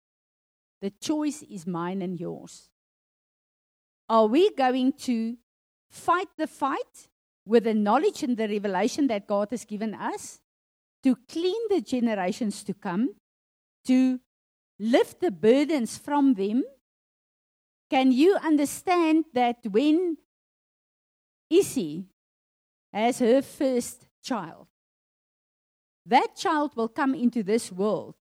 The 0.81 0.91
choice 0.91 1.43
is 1.43 1.67
mine 1.67 2.03
and 2.03 2.19
yours. 2.19 2.71
Are 4.09 4.27
we 4.27 4.51
going 4.55 4.93
to 4.93 5.37
fight 5.91 6.29
the 6.37 6.47
fight 6.47 7.09
with 7.45 7.65
the 7.65 7.75
knowledge 7.75 8.23
and 8.23 8.37
the 8.37 8.49
revelation 8.49 9.07
that 9.09 9.27
God 9.27 9.49
has 9.51 9.65
given 9.65 9.95
us 9.95 10.41
to 11.03 11.17
clean 11.29 11.61
the 11.69 11.81
generations 11.81 12.62
to 12.65 12.75
come, 12.75 13.15
to 13.87 14.21
lift 14.79 15.21
the 15.21 15.31
burdens 15.31 15.97
from 15.99 16.35
them? 16.35 16.65
Can 17.89 18.12
you 18.12 18.37
understand 18.43 19.25
that 19.33 19.59
when 19.71 20.19
Issy 21.51 22.07
has 22.93 23.19
her 23.19 23.43
first 23.43 24.07
child. 24.23 24.67
That 26.05 26.37
child 26.37 26.77
will 26.77 26.89
come 26.89 27.15
into 27.15 27.43
this 27.43 27.71
world 27.71 28.15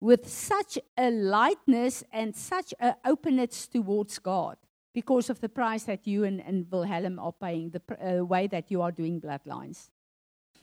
with 0.00 0.28
such 0.28 0.78
a 0.96 1.10
lightness 1.10 2.02
and 2.12 2.34
such 2.34 2.72
an 2.80 2.94
openness 3.04 3.66
towards 3.66 4.18
God 4.18 4.56
because 4.94 5.30
of 5.30 5.40
the 5.40 5.48
price 5.48 5.84
that 5.84 6.06
you 6.06 6.24
and, 6.24 6.40
and 6.40 6.66
Wilhelm 6.70 7.18
are 7.18 7.32
paying, 7.32 7.70
the 7.70 7.82
uh, 8.20 8.24
way 8.24 8.46
that 8.46 8.70
you 8.70 8.82
are 8.82 8.90
doing 8.90 9.20
bloodlines. 9.20 9.90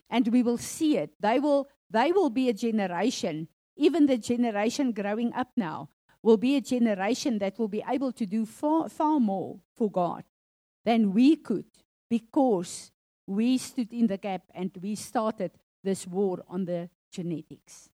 And 0.10 0.28
we 0.30 0.44
will 0.44 0.58
see 0.58 0.98
it. 0.98 1.12
They 1.20 1.40
will, 1.40 1.68
they 1.90 2.12
will 2.12 2.30
be 2.30 2.50
a 2.50 2.54
generation, 2.54 3.48
even 3.76 4.06
the 4.06 4.18
generation 4.18 4.92
growing 4.92 5.34
up 5.34 5.50
now, 5.56 5.90
will 6.24 6.38
be 6.38 6.56
a 6.56 6.62
generation 6.62 7.38
that 7.40 7.58
will 7.60 7.68
be 7.68 7.84
able 7.88 8.12
to 8.12 8.26
do 8.26 8.46
far, 8.46 8.90
far 8.90 9.20
more 9.20 9.60
for 9.76 9.90
God 9.90 10.24
than 10.84 11.14
we 11.14 11.36
could 11.36 11.66
because 12.10 12.92
we 13.28 13.58
stood 13.58 13.94
in 13.94 14.08
the 14.08 14.18
gap 14.18 14.44
and 14.54 14.72
we 14.82 14.96
started 14.96 15.52
this 15.84 16.08
war 16.08 16.44
on 16.50 16.66
the 16.66 16.90
genetics. 17.12 17.90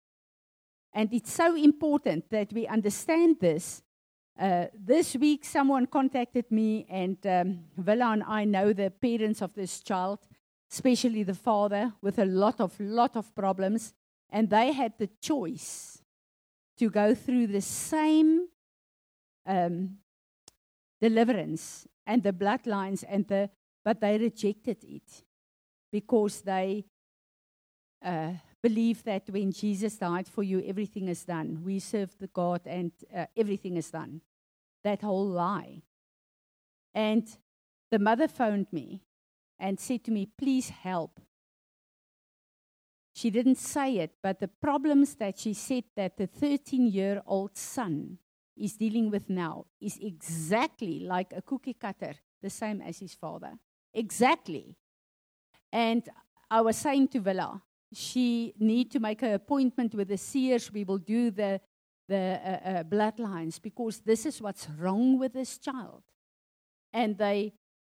And 0.92 1.12
it's 1.12 1.32
so 1.32 1.54
important 1.54 2.30
that 2.30 2.52
we 2.52 2.66
understand 2.66 3.36
this. 3.40 3.82
Uh, 4.38 4.66
this 4.74 5.14
week, 5.16 5.44
someone 5.44 5.86
contacted 5.86 6.50
me, 6.50 6.86
and 6.88 7.18
um, 7.26 7.60
Willa 7.76 8.12
and 8.12 8.22
I 8.24 8.44
know 8.44 8.72
the 8.72 8.90
parents 8.90 9.42
of 9.42 9.54
this 9.54 9.80
child, 9.80 10.18
especially 10.70 11.22
the 11.22 11.34
father, 11.34 11.92
with 12.00 12.18
a 12.18 12.24
lot 12.24 12.60
of 12.60 12.78
lot 12.80 13.16
of 13.16 13.34
problems, 13.34 13.92
and 14.30 14.48
they 14.48 14.72
had 14.72 14.94
the 14.98 15.10
choice 15.20 16.02
to 16.78 16.88
go 16.88 17.14
through 17.14 17.48
the 17.48 17.60
same 17.60 18.48
um, 19.46 19.98
deliverance 21.00 21.86
and 22.06 22.22
the 22.22 22.32
bloodlines 22.32 23.04
and 23.08 23.26
the, 23.28 23.50
but 23.84 24.00
they 24.00 24.18
rejected 24.18 24.78
it 24.82 25.24
because 25.92 26.40
they 26.40 26.84
uh, 28.02 28.32
believe 28.62 29.04
that 29.04 29.28
when 29.30 29.52
Jesus 29.52 29.96
died 29.96 30.28
for 30.28 30.42
you, 30.42 30.62
everything 30.66 31.08
is 31.08 31.24
done. 31.24 31.62
We 31.64 31.78
serve 31.78 32.16
the 32.18 32.26
God 32.28 32.62
and 32.66 32.92
uh, 33.14 33.26
everything 33.36 33.76
is 33.76 33.90
done. 33.90 34.20
That 34.84 35.02
whole 35.02 35.26
lie. 35.26 35.82
And 36.94 37.26
the 37.90 37.98
mother 37.98 38.28
phoned 38.28 38.66
me 38.72 39.02
and 39.58 39.78
said 39.78 40.04
to 40.04 40.10
me, 40.10 40.26
Please 40.26 40.70
help. 40.70 41.20
She 43.14 43.30
didn't 43.30 43.58
say 43.58 43.98
it, 43.98 44.12
but 44.22 44.40
the 44.40 44.48
problems 44.48 45.16
that 45.16 45.38
she 45.38 45.52
said 45.52 45.84
that 45.96 46.16
the 46.16 46.26
13 46.26 46.86
year 46.86 47.22
old 47.26 47.56
son 47.56 48.18
is 48.56 48.76
dealing 48.76 49.10
with 49.10 49.28
now 49.28 49.66
is 49.80 49.98
exactly 50.00 51.00
like 51.00 51.32
a 51.34 51.42
cookie 51.42 51.74
cutter, 51.74 52.14
the 52.42 52.50
same 52.50 52.80
as 52.80 52.98
his 52.98 53.14
father. 53.14 53.58
Exactly. 53.92 54.76
And 55.72 56.08
I 56.50 56.60
was 56.60 56.76
saying 56.76 57.08
to 57.08 57.18
Willa, 57.18 57.62
she 57.92 58.54
need 58.58 58.90
to 58.92 59.00
make 59.00 59.22
an 59.22 59.32
appointment 59.32 59.94
with 59.94 60.08
the 60.08 60.16
seers. 60.16 60.72
We 60.72 60.84
will 60.84 60.98
do 60.98 61.30
the 61.30 61.60
the 62.10 62.40
uh, 62.44 62.68
uh, 62.68 62.82
bloodlines 62.82 63.62
because 63.62 64.00
this 64.00 64.26
is 64.26 64.42
what's 64.42 64.68
wrong 64.76 65.16
with 65.16 65.32
this 65.32 65.58
child. 65.58 66.02
And 66.92 67.16
they 67.16 67.52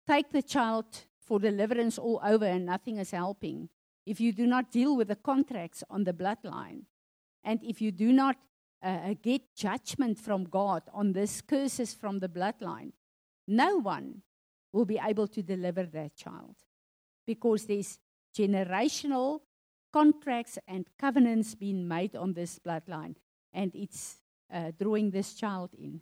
take 0.08 0.32
the 0.32 0.42
child 0.42 0.86
for 1.20 1.38
deliverance 1.38 1.98
all 1.98 2.22
over, 2.24 2.46
and 2.46 2.66
nothing 2.66 2.98
is 2.98 3.12
helping. 3.12 3.68
If 4.06 4.22
you 4.22 4.32
do 4.32 4.48
not 4.48 4.72
deal 4.72 4.96
with 4.96 5.10
the 5.10 5.18
contracts 5.18 5.84
on 5.90 6.06
the 6.06 6.14
bloodline, 6.14 6.84
and 7.44 7.60
if 7.62 7.82
you 7.82 7.92
do 7.92 8.14
not 8.14 8.38
uh, 8.82 8.88
uh 8.88 9.14
get 9.22 9.54
judgment 9.54 10.18
from 10.18 10.46
God 10.46 10.84
on 10.94 11.12
this 11.12 11.42
curses 11.42 11.94
from 11.94 12.20
the 12.20 12.30
bloodline, 12.30 12.94
no 13.48 13.78
one 13.78 14.22
will 14.72 14.86
be 14.86 15.00
able 15.04 15.28
to 15.28 15.42
deliver 15.44 15.84
that 15.84 16.16
child 16.16 16.56
because 17.26 17.66
there's 17.66 18.00
generational 18.38 19.42
contracts 19.96 20.60
and 20.68 20.86
covenants 21.00 21.56
being 21.56 21.88
made 21.88 22.18
on 22.18 22.34
this 22.34 22.60
bloodline, 22.60 23.16
and 23.54 23.72
it's 23.74 24.18
uh, 24.54 24.72
drawing 24.78 25.10
this 25.10 25.34
child 25.34 25.70
in. 25.80 26.02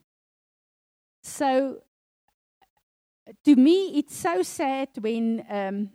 So, 1.21 1.83
to 3.45 3.55
me, 3.55 3.99
it's 3.99 4.15
so 4.15 4.41
sad 4.41 4.89
when 4.99 5.45
um, 5.47 5.91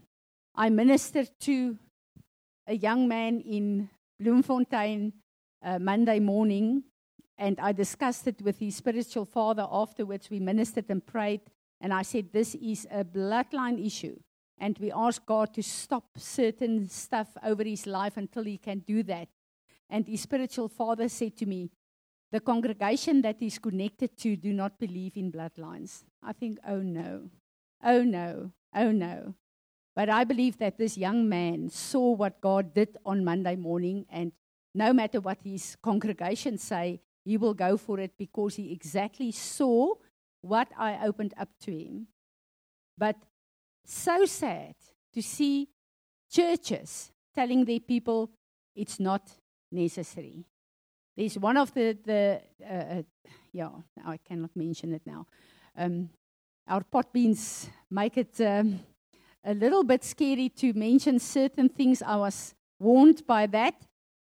I 0.54 0.70
minister 0.70 1.24
to 1.40 1.76
a 2.68 2.74
young 2.74 3.08
man 3.08 3.40
in 3.40 3.90
Bloemfontein 4.20 5.12
uh, 5.64 5.80
Monday 5.80 6.20
morning, 6.20 6.84
and 7.36 7.58
I 7.58 7.72
discussed 7.72 8.28
it 8.28 8.40
with 8.40 8.60
his 8.60 8.76
spiritual 8.76 9.24
father 9.24 9.66
afterwards. 9.68 10.30
We 10.30 10.38
ministered 10.38 10.88
and 10.88 11.04
prayed, 11.04 11.40
and 11.80 11.92
I 11.92 12.02
said, 12.02 12.32
This 12.32 12.54
is 12.54 12.86
a 12.92 13.04
bloodline 13.04 13.84
issue 13.84 14.20
and 14.60 14.78
we 14.78 14.92
ask 14.92 15.24
God 15.24 15.54
to 15.54 15.62
stop 15.62 16.04
certain 16.16 16.88
stuff 16.88 17.28
over 17.42 17.64
his 17.64 17.86
life 17.86 18.16
until 18.16 18.44
he 18.44 18.58
can 18.58 18.80
do 18.80 19.02
that. 19.04 19.28
And 19.90 20.06
his 20.06 20.22
spiritual 20.22 20.68
father 20.68 21.08
said 21.08 21.36
to 21.38 21.46
me, 21.46 21.70
The 22.30 22.40
congregation 22.40 23.22
that 23.22 23.36
he's 23.40 23.58
connected 23.58 24.16
to 24.18 24.36
do 24.36 24.52
not 24.52 24.78
believe 24.78 25.16
in 25.16 25.32
bloodlines. 25.32 26.04
I 26.22 26.32
think, 26.32 26.58
oh 26.66 26.80
no, 26.80 27.30
oh 27.82 28.02
no, 28.02 28.52
oh 28.74 28.92
no. 28.92 29.34
But 29.94 30.08
I 30.08 30.24
believe 30.24 30.58
that 30.58 30.78
this 30.78 30.96
young 30.96 31.28
man 31.28 31.70
saw 31.70 32.12
what 32.12 32.40
God 32.40 32.74
did 32.74 32.96
on 33.04 33.24
Monday 33.24 33.56
morning, 33.56 34.06
and 34.10 34.32
no 34.74 34.92
matter 34.92 35.20
what 35.20 35.38
his 35.42 35.76
congregation 35.82 36.58
say, 36.58 37.00
he 37.24 37.36
will 37.36 37.54
go 37.54 37.76
for 37.76 37.98
it 37.98 38.12
because 38.16 38.56
he 38.56 38.72
exactly 38.72 39.32
saw 39.32 39.94
what 40.40 40.68
I 40.78 41.04
opened 41.04 41.34
up 41.36 41.48
to 41.62 41.72
him. 41.72 42.06
But 42.96 43.16
so 43.88 44.24
sad 44.24 44.74
to 45.14 45.22
see 45.22 45.68
churches 46.30 47.10
telling 47.34 47.64
their 47.64 47.80
people 47.80 48.30
it's 48.74 49.00
not 49.00 49.22
necessary. 49.72 50.44
There's 51.16 51.38
one 51.38 51.56
of 51.56 51.72
the, 51.74 51.96
the 52.04 52.40
uh, 52.64 52.98
uh, 52.98 53.02
yeah, 53.52 53.70
I 54.06 54.18
cannot 54.18 54.50
mention 54.54 54.92
it 54.94 55.02
now. 55.04 55.26
Um, 55.76 56.10
our 56.68 56.84
pot 56.84 57.12
beans 57.12 57.68
make 57.90 58.16
it 58.18 58.40
um, 58.40 58.80
a 59.44 59.54
little 59.54 59.82
bit 59.82 60.04
scary 60.04 60.48
to 60.50 60.72
mention 60.74 61.18
certain 61.18 61.68
things. 61.68 62.02
I 62.02 62.16
was 62.16 62.54
warned 62.78 63.26
by 63.26 63.46
that. 63.46 63.74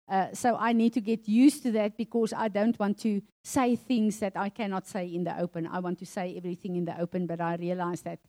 Uh, 0.08 0.28
so 0.34 0.56
I 0.56 0.72
need 0.72 0.94
to 0.94 1.02
get 1.02 1.28
used 1.28 1.64
to 1.64 1.72
that 1.72 1.98
because 1.98 2.32
I 2.32 2.48
don't 2.48 2.78
want 2.80 3.00
to 3.00 3.22
say 3.44 3.76
things 3.76 4.20
that 4.20 4.38
I 4.38 4.50
cannot 4.50 4.88
say 4.88 5.08
in 5.08 5.24
the 5.24 5.38
open. 5.40 5.66
I 5.66 5.80
want 5.80 5.98
to 6.00 6.06
say 6.06 6.36
everything 6.38 6.76
in 6.76 6.86
the 6.86 7.00
open, 7.02 7.26
but 7.26 7.42
I 7.42 7.56
realize 7.56 8.02
that 8.04 8.20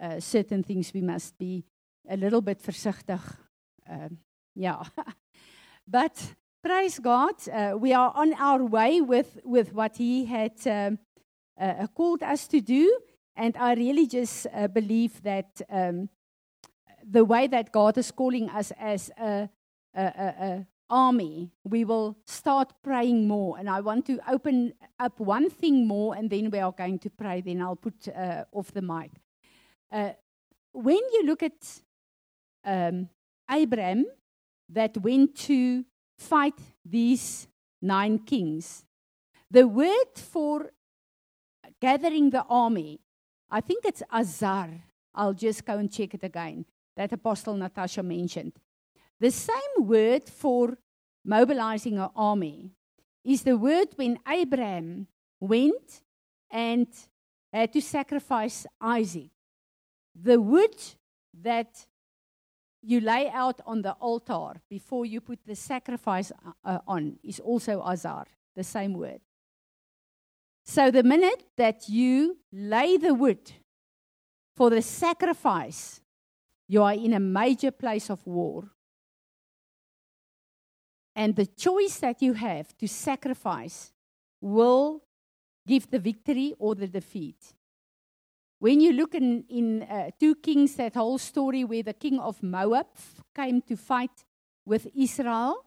uh, 0.00 0.20
certain 0.20 0.62
things 0.62 0.92
we 0.92 1.00
must 1.00 1.38
be 1.38 1.64
a 2.08 2.16
little 2.16 2.40
bit 2.40 2.62
versigtig. 2.62 3.20
Uh, 3.88 4.08
yeah. 4.54 4.82
but 5.86 6.34
praise 6.62 6.98
God, 6.98 7.34
uh, 7.48 7.76
we 7.78 7.92
are 7.92 8.12
on 8.14 8.34
our 8.34 8.64
way 8.64 9.00
with, 9.00 9.38
with 9.44 9.72
what 9.72 9.96
He 9.96 10.24
had 10.24 10.52
um, 10.66 10.98
uh, 11.60 11.86
called 11.88 12.22
us 12.22 12.46
to 12.48 12.60
do. 12.60 12.98
And 13.36 13.56
I 13.56 13.74
really 13.74 14.06
just 14.06 14.46
uh, 14.52 14.66
believe 14.68 15.22
that 15.22 15.62
um, 15.70 16.08
the 17.08 17.24
way 17.24 17.46
that 17.46 17.72
God 17.72 17.96
is 17.96 18.10
calling 18.10 18.50
us 18.50 18.72
as 18.78 19.10
a, 19.18 19.48
a, 19.94 20.02
a, 20.02 20.34
a 20.40 20.66
army, 20.90 21.50
we 21.64 21.84
will 21.84 22.16
start 22.26 22.72
praying 22.82 23.28
more. 23.28 23.58
And 23.58 23.68
I 23.68 23.80
want 23.80 24.06
to 24.06 24.18
open 24.28 24.72
up 24.98 25.20
one 25.20 25.50
thing 25.50 25.86
more, 25.86 26.14
and 26.14 26.30
then 26.30 26.50
we 26.50 26.58
are 26.58 26.72
going 26.72 26.98
to 27.00 27.10
pray. 27.10 27.40
Then 27.40 27.62
I'll 27.62 27.76
put 27.76 28.08
uh, 28.08 28.44
off 28.52 28.72
the 28.72 28.82
mic. 28.82 29.12
Uh, 29.90 30.10
when 30.72 31.00
you 31.12 31.24
look 31.24 31.42
at 31.42 31.80
um, 32.64 33.08
Abraham 33.50 34.04
that 34.68 34.96
went 34.98 35.34
to 35.34 35.84
fight 36.18 36.58
these 36.84 37.48
nine 37.80 38.18
kings, 38.18 38.84
the 39.50 39.66
word 39.66 40.14
for 40.14 40.72
gathering 41.80 42.30
the 42.30 42.44
army, 42.44 43.00
I 43.50 43.60
think 43.60 43.84
it's 43.84 44.02
Azar. 44.12 44.68
I'll 45.14 45.32
just 45.32 45.64
go 45.64 45.78
and 45.78 45.90
check 45.90 46.14
it 46.14 46.22
again. 46.22 46.66
That 46.96 47.12
Apostle 47.12 47.54
Natasha 47.54 48.02
mentioned. 48.02 48.52
The 49.20 49.30
same 49.30 49.74
word 49.78 50.28
for 50.28 50.78
mobilizing 51.24 51.98
an 51.98 52.10
army 52.14 52.72
is 53.24 53.42
the 53.42 53.56
word 53.56 53.88
when 53.96 54.18
Abraham 54.28 55.06
went 55.40 56.02
and 56.50 56.86
had 57.52 57.72
to 57.72 57.80
sacrifice 57.80 58.66
Isaac 58.80 59.30
the 60.22 60.40
wood 60.40 60.76
that 61.42 61.86
you 62.82 63.00
lay 63.00 63.28
out 63.30 63.60
on 63.66 63.82
the 63.82 63.92
altar 63.92 64.60
before 64.70 65.04
you 65.04 65.20
put 65.20 65.38
the 65.46 65.54
sacrifice 65.54 66.32
uh, 66.32 66.52
uh, 66.64 66.78
on 66.86 67.18
is 67.22 67.40
also 67.40 67.82
azar, 67.82 68.26
the 68.54 68.64
same 68.64 68.94
word. 68.94 69.20
So 70.64 70.90
the 70.90 71.02
minute 71.02 71.44
that 71.56 71.88
you 71.88 72.38
lay 72.52 72.96
the 72.96 73.14
wood 73.14 73.52
for 74.54 74.70
the 74.70 74.82
sacrifice, 74.82 76.00
you 76.68 76.82
are 76.82 76.92
in 76.92 77.14
a 77.14 77.20
major 77.20 77.70
place 77.70 78.10
of 78.10 78.26
war. 78.26 78.68
And 81.16 81.34
the 81.34 81.46
choice 81.46 81.98
that 82.00 82.22
you 82.22 82.34
have 82.34 82.76
to 82.76 82.86
sacrifice 82.86 83.92
will 84.40 85.02
give 85.66 85.90
the 85.90 85.98
victory 85.98 86.54
or 86.58 86.74
the 86.74 86.86
defeat. 86.86 87.54
When 88.60 88.80
you 88.80 88.92
look 88.92 89.14
in, 89.14 89.44
in 89.48 89.82
uh, 89.82 90.10
2 90.18 90.36
Kings, 90.36 90.74
that 90.76 90.94
whole 90.94 91.18
story 91.18 91.64
where 91.64 91.82
the 91.82 91.94
king 91.94 92.18
of 92.18 92.42
Moab 92.42 92.86
came 93.34 93.62
to 93.62 93.76
fight 93.76 94.24
with 94.66 94.88
Israel, 94.96 95.64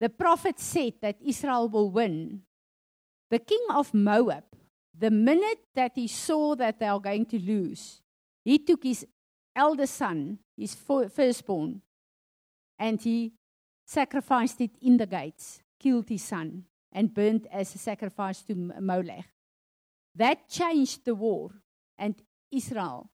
the 0.00 0.08
prophet 0.08 0.58
said 0.58 0.94
that 1.02 1.16
Israel 1.22 1.68
will 1.68 1.90
win. 1.90 2.42
The 3.30 3.38
king 3.38 3.64
of 3.70 3.92
Moab, 3.92 4.44
the 4.98 5.10
minute 5.10 5.60
that 5.74 5.92
he 5.94 6.08
saw 6.08 6.54
that 6.56 6.78
they 6.78 6.86
are 6.86 7.00
going 7.00 7.26
to 7.26 7.38
lose, 7.38 8.00
he 8.44 8.58
took 8.58 8.82
his 8.82 9.06
eldest 9.54 9.94
son, 9.94 10.38
his 10.56 10.74
firstborn, 10.74 11.82
and 12.78 13.00
he 13.00 13.32
sacrificed 13.86 14.60
it 14.62 14.70
in 14.80 14.96
the 14.96 15.06
gates, 15.06 15.62
killed 15.78 16.08
his 16.08 16.24
son, 16.24 16.64
and 16.92 17.12
burnt 17.12 17.46
as 17.52 17.74
a 17.74 17.78
sacrifice 17.78 18.42
to 18.42 18.54
Molech. 18.54 19.26
That 20.14 20.48
changed 20.48 21.04
the 21.04 21.14
war 21.14 21.50
and 22.00 22.16
Israel 22.50 23.10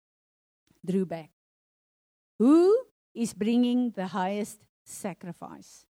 drew 0.84 1.04
back. 1.04 1.30
Who 2.38 2.78
is 3.14 3.34
bringing 3.34 3.90
the 3.90 4.06
highest 4.06 4.60
sacrifice? 4.84 5.84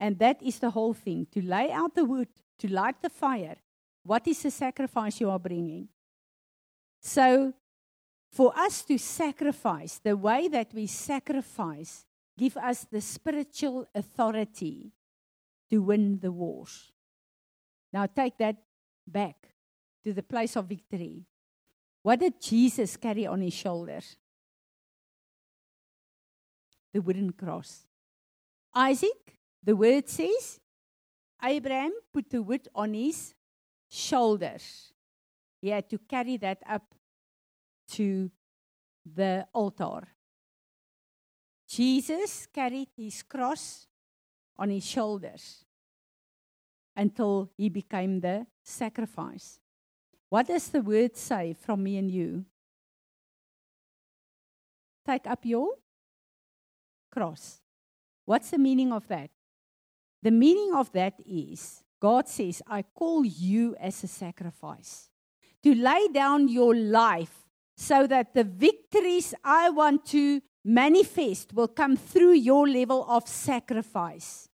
And 0.00 0.18
that 0.18 0.42
is 0.42 0.58
the 0.58 0.70
whole 0.70 0.94
thing 0.94 1.26
to 1.32 1.42
lay 1.42 1.70
out 1.70 1.94
the 1.94 2.04
wood, 2.04 2.28
to 2.58 2.68
light 2.72 3.02
the 3.02 3.10
fire. 3.10 3.56
What 4.02 4.26
is 4.26 4.42
the 4.42 4.50
sacrifice 4.50 5.20
you 5.20 5.30
are 5.30 5.38
bringing? 5.38 5.88
So, 7.00 7.52
for 8.32 8.56
us 8.58 8.82
to 8.84 8.98
sacrifice, 8.98 10.00
the 10.02 10.16
way 10.16 10.48
that 10.48 10.74
we 10.74 10.86
sacrifice, 10.86 12.04
give 12.36 12.56
us 12.56 12.86
the 12.90 13.00
spiritual 13.00 13.86
authority 13.94 14.92
to 15.70 15.82
win 15.82 16.18
the 16.20 16.32
wars. 16.32 16.92
Now, 17.92 18.06
take 18.06 18.36
that 18.38 18.56
back 19.06 19.36
to 20.04 20.12
the 20.12 20.22
place 20.22 20.56
of 20.56 20.66
victory. 20.66 21.24
What 22.06 22.20
did 22.20 22.40
Jesus 22.40 22.96
carry 22.96 23.26
on 23.26 23.40
his 23.40 23.52
shoulders? 23.52 24.14
The 26.92 27.02
wooden 27.02 27.32
cross. 27.32 27.84
Isaac, 28.72 29.36
the 29.60 29.74
word 29.74 30.08
says, 30.08 30.60
Abraham 31.42 31.90
put 32.14 32.30
the 32.30 32.44
wood 32.44 32.68
on 32.76 32.94
his 32.94 33.34
shoulders. 33.90 34.92
He 35.60 35.70
had 35.70 35.90
to 35.90 35.98
carry 35.98 36.36
that 36.36 36.62
up 36.70 36.94
to 37.94 38.30
the 39.04 39.48
altar. 39.52 40.06
Jesus 41.68 42.46
carried 42.54 42.90
his 42.96 43.24
cross 43.24 43.88
on 44.56 44.70
his 44.70 44.86
shoulders 44.86 45.64
until 46.94 47.50
he 47.56 47.68
became 47.68 48.20
the 48.20 48.46
sacrifice. 48.62 49.58
What 50.28 50.48
does 50.48 50.68
the 50.68 50.80
word 50.80 51.16
say 51.16 51.54
from 51.54 51.82
me 51.82 51.96
and 51.98 52.10
you? 52.10 52.44
Take 55.06 55.26
up 55.26 55.44
your 55.44 55.74
cross. 57.12 57.60
What's 58.24 58.50
the 58.50 58.58
meaning 58.58 58.92
of 58.92 59.06
that? 59.08 59.30
The 60.22 60.32
meaning 60.32 60.74
of 60.74 60.90
that 60.92 61.14
is 61.24 61.82
God 62.00 62.28
says, 62.28 62.60
I 62.66 62.82
call 62.82 63.24
you 63.24 63.76
as 63.80 64.02
a 64.02 64.08
sacrifice 64.08 65.08
to 65.62 65.74
lay 65.74 66.08
down 66.08 66.48
your 66.48 66.74
life 66.74 67.46
so 67.76 68.06
that 68.06 68.34
the 68.34 68.44
victories 68.44 69.34
I 69.44 69.70
want 69.70 70.04
to 70.06 70.40
manifest 70.64 71.52
will 71.52 71.68
come 71.68 71.96
through 71.96 72.32
your 72.32 72.68
level 72.68 73.06
of 73.08 73.28
sacrifice. 73.28 74.48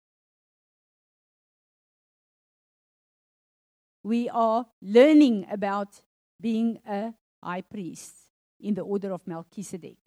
We 4.02 4.28
are 4.28 4.66
learning 4.80 5.46
about 5.50 6.00
being 6.40 6.80
a 6.88 7.14
high 7.42 7.62
priest 7.62 8.14
in 8.60 8.74
the 8.74 8.82
order 8.82 9.12
of 9.12 9.26
Melchizedek. 9.26 9.98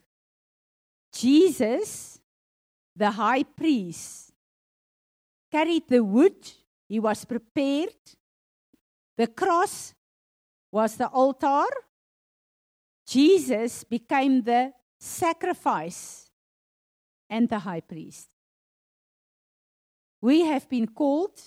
Jesus, 1.14 2.20
the 2.96 3.12
high 3.12 3.44
priest, 3.44 4.34
carried 5.52 5.88
the 5.88 6.04
wood, 6.04 6.52
he 6.88 7.00
was 7.00 7.24
prepared. 7.24 7.96
The 9.18 9.28
cross 9.28 9.94
was 10.72 10.98
the 10.98 11.08
altar. 11.08 11.66
Jesus 13.08 13.86
became 13.86 14.42
the 14.42 14.74
sacrifice 15.00 16.30
and 17.30 17.48
the 17.48 17.60
high 17.60 17.80
priest. 17.80 18.30
We 20.22 20.42
have 20.42 20.68
been 20.68 20.88
called 20.88 21.40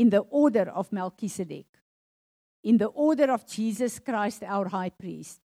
in 0.00 0.08
the 0.08 0.24
order 0.30 0.70
of 0.70 0.90
Melchizedek, 0.90 1.66
in 2.64 2.78
the 2.78 2.86
order 2.86 3.30
of 3.30 3.46
Jesus 3.46 3.98
Christ, 3.98 4.42
our 4.42 4.66
high 4.66 4.88
priest. 4.88 5.40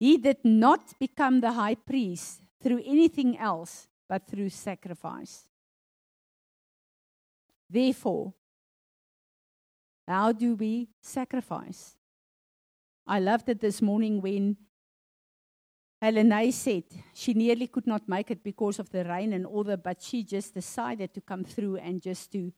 He 0.00 0.16
did 0.16 0.38
not 0.44 0.98
become 0.98 1.42
the 1.42 1.52
high 1.52 1.74
priest 1.74 2.40
through 2.62 2.80
anything 2.86 3.36
else 3.36 3.86
but 4.08 4.26
through 4.26 4.48
sacrifice. 4.48 5.42
Therefore, 7.68 8.32
how 10.08 10.32
do 10.32 10.54
we 10.54 10.88
sacrifice? 11.02 11.96
I 13.06 13.20
loved 13.20 13.50
it 13.50 13.60
this 13.60 13.82
morning 13.82 14.22
when 14.22 14.56
Helena 16.00 16.50
said 16.50 16.84
she 17.12 17.34
nearly 17.34 17.66
could 17.66 17.86
not 17.86 18.08
make 18.08 18.30
it 18.30 18.42
because 18.42 18.78
of 18.78 18.88
the 18.88 19.04
rain 19.04 19.34
and 19.34 19.44
all 19.44 19.64
that, 19.64 19.82
but 19.82 20.00
she 20.00 20.22
just 20.22 20.54
decided 20.54 21.12
to 21.12 21.20
come 21.20 21.44
through 21.44 21.76
and 21.76 22.00
just 22.00 22.32
to. 22.32 22.50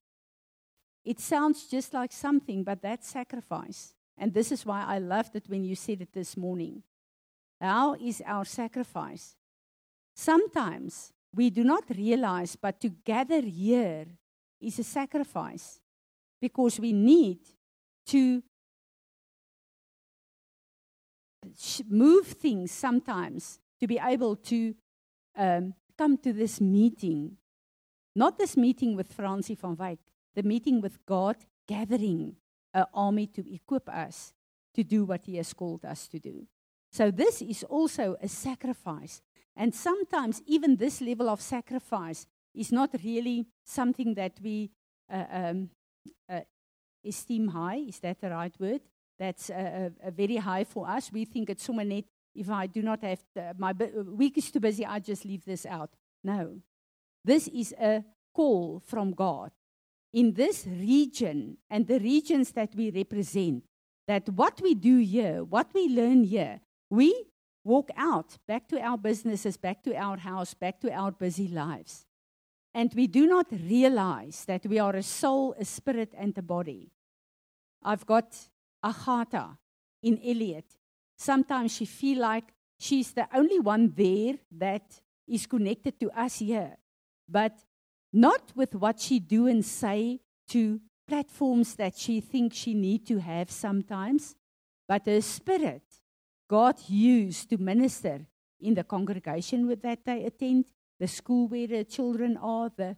It 1.07 1.21
sounds 1.21 1.69
just 1.69 1.95
like 1.95 2.11
something, 2.11 2.65
but 2.65 2.83
that's 2.83 3.09
sacrifice. 3.09 3.95
And 4.19 4.35
this 4.35 4.51
is 4.51 4.67
why 4.67 4.85
I 4.85 4.99
loved 4.99 5.37
it 5.37 5.45
when 5.49 5.63
you 5.63 5.77
said 5.77 6.03
it 6.03 6.13
this 6.13 6.37
morning. 6.37 6.83
How 7.61 7.95
is 7.95 8.21
our 8.27 8.45
sacrifice? 8.45 9.37
Sometimes 10.17 11.13
we 11.33 11.49
do 11.51 11.63
not 11.63 11.85
realize, 11.97 12.57
but 12.57 12.81
to 12.81 12.89
gather 12.89 13.41
here 13.41 14.07
is 14.61 14.81
a 14.81 14.83
sacrifice 14.83 15.81
because 16.41 16.81
we 16.81 16.93
need 16.93 17.39
to 18.07 18.43
move 21.89 22.27
things 22.27 22.73
sometimes 22.73 23.61
to 23.79 23.87
be 23.87 24.01
able 24.03 24.35
to 24.35 24.75
um, 25.37 25.75
come 25.97 26.19
to 26.19 26.33
this 26.33 26.61
meeting. 26.61 27.37
Not 28.17 28.39
this 28.39 28.57
meeting 28.57 28.97
with 28.97 29.13
Francie 29.13 29.55
van 29.55 29.77
Wyk, 29.77 29.99
the 30.37 30.43
meeting 30.43 30.81
with 30.81 31.05
God 31.07 31.37
gathering 31.67 32.37
an 32.73 32.85
army 32.95 33.27
to 33.27 33.43
equip 33.53 33.89
us 33.89 34.33
to 34.75 34.85
do 34.85 35.05
what 35.05 35.25
He 35.25 35.37
has 35.37 35.53
called 35.53 35.85
us 35.85 36.07
to 36.09 36.19
do. 36.19 36.47
So, 36.93 37.11
this 37.11 37.43
is 37.43 37.65
also 37.65 38.17
a 38.23 38.29
sacrifice. 38.29 39.23
And 39.57 39.75
sometimes, 39.75 40.43
even 40.47 40.77
this 40.77 41.01
level 41.01 41.29
of 41.29 41.41
sacrifice 41.41 42.27
is 42.55 42.71
not 42.71 42.91
really 43.03 43.47
something 43.65 44.15
that 44.15 44.39
we 44.43 44.71
uh, 45.11 45.25
um, 45.31 45.71
uh, 46.29 46.41
esteem 47.05 47.49
high. 47.49 47.87
Is 47.89 47.99
that 48.01 48.21
the 48.21 48.31
right 48.31 48.55
word? 48.61 48.83
That's 49.19 49.49
uh, 49.49 49.91
very 50.15 50.37
high 50.37 50.65
for 50.65 50.87
us. 50.89 51.11
We 51.11 51.25
think 51.25 51.51
it's 51.51 51.65
so 51.65 51.73
net. 51.73 52.05
If 52.35 52.51
I 52.51 52.67
do 52.67 52.83
not 52.83 53.03
have 53.03 53.25
to, 53.35 53.55
my 53.57 53.73
week 53.73 54.37
is 54.37 54.51
too 54.51 54.61
busy, 54.61 54.85
I 54.85 54.99
just 54.99 55.25
leave 55.25 55.47
this 55.47 55.65
out. 55.65 55.91
No, 56.23 56.61
this 57.25 57.49
is 57.49 57.75
a 57.81 58.05
call 58.35 58.83
from 58.85 59.13
God 59.13 59.53
in 60.13 60.33
this 60.33 60.67
region 60.67 61.57
and 61.71 61.87
the 61.87 61.99
regions 61.99 62.53
that 62.53 62.75
we 62.75 62.91
represent. 62.91 63.65
That 64.07 64.29
what 64.29 64.61
we 64.63 64.75
do 64.75 64.99
here, 64.99 65.43
what 65.43 65.69
we 65.75 65.89
learn 65.89 66.23
here, 66.23 66.61
we 66.91 67.27
walk 67.65 67.91
out 67.97 68.39
back 68.47 68.69
to 68.69 68.81
our 68.81 68.97
businesses, 68.97 69.57
back 69.57 69.83
to 69.83 69.95
our 69.97 70.17
house, 70.17 70.55
back 70.55 70.81
to 70.81 70.93
our 70.93 71.11
busy 71.11 71.49
lives. 71.49 72.07
And 72.73 72.93
we 72.95 73.07
do 73.07 73.27
not 73.27 73.47
realize 73.51 74.45
that 74.45 74.65
we 74.67 74.79
are 74.79 74.95
a 74.95 75.03
soul, 75.03 75.55
a 75.59 75.65
spirit, 75.65 76.13
and 76.17 76.37
a 76.39 76.43
body. 76.43 76.93
I've 77.83 78.07
got 78.07 78.37
Agatha 78.85 79.59
in 80.03 80.21
Elliot. 80.25 80.67
Sometimes 81.17 81.75
she 81.75 81.87
feel 81.87 82.21
like 82.21 82.45
she's 82.79 83.13
the 83.13 83.27
only 83.35 83.59
one 83.59 83.93
there 83.97 84.35
that 84.53 85.01
is 85.27 85.47
connected 85.47 85.99
to 86.01 86.11
us 86.11 86.39
here, 86.39 86.77
but 87.29 87.59
not 88.13 88.53
with 88.55 88.75
what 88.75 89.01
she 89.01 89.19
do 89.19 89.47
and 89.47 89.65
say 89.65 90.21
to 90.49 90.81
platforms 91.09 91.75
that 91.77 91.97
she 91.97 92.21
thinks 92.21 92.57
she 92.57 92.75
need 92.75 93.07
to 93.07 93.19
have 93.19 93.51
sometimes, 93.51 94.35
but 94.89 95.07
her 95.07 95.21
spirit 95.21 95.83
God 96.49 96.77
used 96.89 97.51
to 97.51 97.59
minister 97.59 98.27
in 98.61 98.75
the 98.75 98.85
congregation 98.85 99.67
with 99.67 99.83
that 99.83 100.05
they 100.05 100.25
attend, 100.25 100.67
the 100.99 101.09
school 101.09 101.49
where 101.49 101.67
the 101.67 101.85
children 101.85 102.37
are, 102.37 102.71
the 102.77 102.97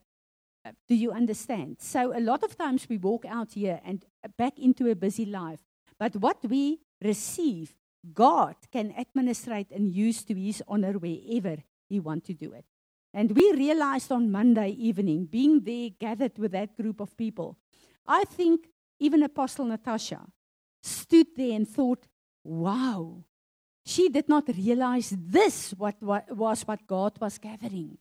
uh, 0.64 0.72
do 0.86 0.94
you 0.94 1.12
understand? 1.12 1.76
So 1.80 2.16
a 2.16 2.20
lot 2.20 2.42
of 2.42 2.56
times 2.56 2.88
we 2.88 2.98
walk 2.98 3.24
out 3.24 3.52
here 3.52 3.80
and 3.84 4.04
back 4.36 4.58
into 4.58 4.90
a 4.90 4.94
busy 4.94 5.24
life. 5.24 5.60
But 5.98 6.16
what 6.16 6.38
we 6.44 6.80
receive, 7.02 7.74
God 8.12 8.56
can 8.70 8.92
administrate 8.98 9.70
and 9.70 9.94
use 9.94 10.24
to 10.24 10.34
his 10.34 10.62
honor 10.68 10.92
wherever 10.92 11.62
he 11.88 12.00
want 12.00 12.24
to 12.24 12.34
do 12.34 12.52
it. 12.52 12.64
And 13.12 13.34
we 13.34 13.52
realized 13.52 14.12
on 14.12 14.30
Monday 14.30 14.70
evening, 14.70 15.24
being 15.24 15.60
there 15.60 15.90
gathered 15.98 16.38
with 16.38 16.52
that 16.52 16.76
group 16.76 17.00
of 17.00 17.16
people, 17.16 17.56
I 18.06 18.24
think 18.24 18.68
even 19.00 19.22
Apostle 19.22 19.64
Natasha 19.64 20.20
stood 20.82 21.28
there 21.36 21.56
and 21.56 21.66
thought, 21.66 22.06
wow, 22.44 23.24
she 23.84 24.08
did 24.08 24.28
not 24.28 24.48
realize 24.48 25.14
this 25.18 25.70
what, 25.72 25.96
what, 26.00 26.30
was 26.36 26.62
what 26.62 26.86
God 26.86 27.18
was 27.20 27.38
gathering. 27.38 27.96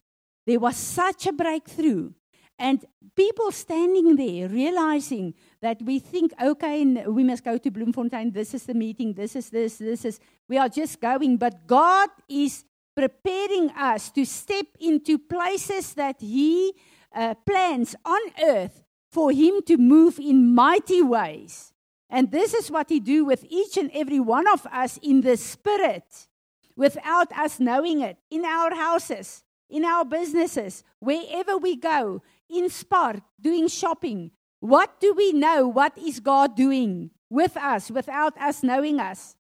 There 0.45 0.59
was 0.59 0.75
such 0.75 1.27
a 1.27 1.33
breakthrough. 1.33 2.11
And 2.59 2.83
people 3.15 3.51
standing 3.51 4.15
there 4.15 4.49
realizing 4.49 5.35
that 5.61 5.81
we 5.81 5.99
think, 5.99 6.33
okay, 6.41 6.83
we 7.05 7.23
must 7.23 7.43
go 7.43 7.57
to 7.57 7.71
Bloemfontein, 7.71 8.31
this 8.31 8.53
is 8.53 8.63
the 8.63 8.73
meeting, 8.73 9.13
this 9.13 9.35
is 9.35 9.49
this, 9.49 9.77
this 9.77 10.05
is, 10.05 10.19
we 10.49 10.57
are 10.57 10.69
just 10.69 10.99
going. 10.99 11.37
But 11.37 11.67
God 11.67 12.09
is 12.27 12.65
preparing 12.97 13.69
us 13.77 14.09
to 14.09 14.25
step 14.25 14.65
into 14.79 15.19
places 15.19 15.93
that 15.93 16.15
He 16.19 16.73
uh, 17.13 17.35
plans 17.45 17.95
on 18.03 18.21
earth 18.43 18.83
for 19.11 19.31
Him 19.31 19.61
to 19.67 19.77
move 19.77 20.17
in 20.19 20.55
mighty 20.55 21.03
ways. 21.03 21.73
And 22.09 22.31
this 22.31 22.55
is 22.55 22.71
what 22.71 22.89
He 22.89 22.99
do 22.99 23.23
with 23.23 23.45
each 23.49 23.77
and 23.77 23.91
every 23.93 24.19
one 24.19 24.47
of 24.47 24.65
us 24.65 24.97
in 25.03 25.21
the 25.21 25.37
Spirit, 25.37 26.27
without 26.75 27.31
us 27.37 27.59
knowing 27.59 28.01
it, 28.01 28.17
in 28.31 28.43
our 28.43 28.73
houses, 28.73 29.43
in 29.69 29.85
our 29.85 30.03
businesses, 30.03 30.83
wherever 30.99 31.55
we 31.55 31.75
go, 31.75 32.23
in 32.49 32.67
Spar, 32.67 33.21
doing 33.39 33.67
shopping. 33.67 34.31
What 34.59 34.99
do 34.99 35.13
we 35.13 35.33
know? 35.33 35.67
What 35.67 35.95
is 35.99 36.19
God 36.19 36.55
doing 36.55 37.11
with 37.29 37.57
us 37.57 37.91
without 37.91 38.35
us 38.41 38.63
knowing 38.63 38.99
us? 38.99 39.36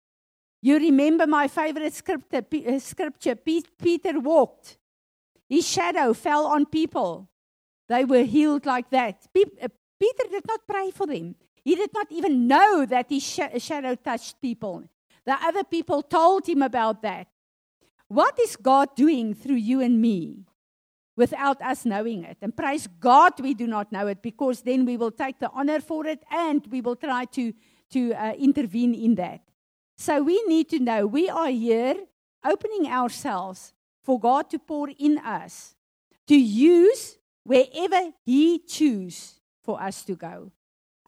You 0.67 0.79
remember 0.79 1.25
my 1.25 1.47
favorite 1.47 1.93
scripture, 1.93 2.43
uh, 2.43 2.79
scripture 2.79 3.35
Peter 3.35 4.19
walked. 4.19 4.77
His 5.47 5.65
shadow 5.65 6.13
fell 6.13 6.45
on 6.47 6.65
people. 6.65 7.29
They 7.87 8.03
were 8.03 8.25
healed 8.25 8.65
like 8.65 8.89
that. 8.89 9.15
Uh, 9.33 9.69
Peter 9.97 10.25
did 10.29 10.45
not 10.45 10.67
pray 10.67 10.91
for 10.91 11.07
them. 11.07 11.35
He 11.63 11.73
did 11.75 11.91
not 11.93 12.07
even 12.11 12.49
know 12.49 12.85
that 12.85 13.05
his 13.09 13.23
shadow 13.23 13.95
touched 13.95 14.41
people. 14.41 14.83
The 15.25 15.37
other 15.41 15.63
people 15.63 16.01
told 16.01 16.45
him 16.49 16.61
about 16.61 17.01
that. 17.01 17.27
What 18.09 18.37
is 18.37 18.57
God 18.57 18.93
doing 18.93 19.33
through 19.35 19.61
you 19.69 19.79
and 19.79 20.01
me? 20.01 20.47
without 21.15 21.59
us 21.63 21.83
knowing 21.83 22.23
it. 22.25 22.37
And 22.43 22.55
praise 22.55 22.85
God 22.99 23.39
we 23.39 23.55
do 23.55 23.65
not 23.65 23.91
know 23.91 24.05
it 24.05 24.21
because 24.21 24.61
then 24.61 24.85
we 24.85 24.97
will 24.97 25.09
take 25.09 25.39
the 25.39 25.49
honor 25.49 25.79
for 25.79 26.05
it 26.05 26.23
and 26.29 26.61
we 26.69 26.79
will 26.79 26.95
try 26.95 27.25
to, 27.25 27.53
to 27.89 28.13
uh, 28.13 28.33
intervene 28.33 28.93
in 28.93 29.15
that. 29.15 29.46
So 29.97 30.21
we 30.21 30.43
need 30.47 30.69
to 30.69 30.79
know 30.79 31.07
we 31.07 31.29
are 31.29 31.49
here 31.49 31.95
opening 32.45 32.87
ourselves 32.87 33.73
for 34.03 34.19
God 34.19 34.49
to 34.51 34.59
pour 34.59 34.89
in 34.89 35.17
us, 35.17 35.75
to 36.27 36.35
use 36.35 37.17
wherever 37.43 38.11
He 38.25 38.59
chooses 38.59 39.41
for 39.63 39.81
us 39.81 40.03
to 40.05 40.15
go. 40.15 40.51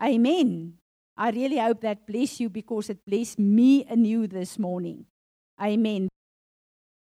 Amen. 0.01 0.73
I 1.15 1.31
really 1.31 1.57
hope 1.57 1.81
that 1.81 2.07
bless 2.07 2.39
you 2.39 2.49
because 2.49 2.89
it 2.89 3.05
blessed 3.05 3.39
me 3.39 3.85
anew 3.85 4.27
this 4.27 4.57
morning. 4.57 5.05
Amen. 5.61 6.09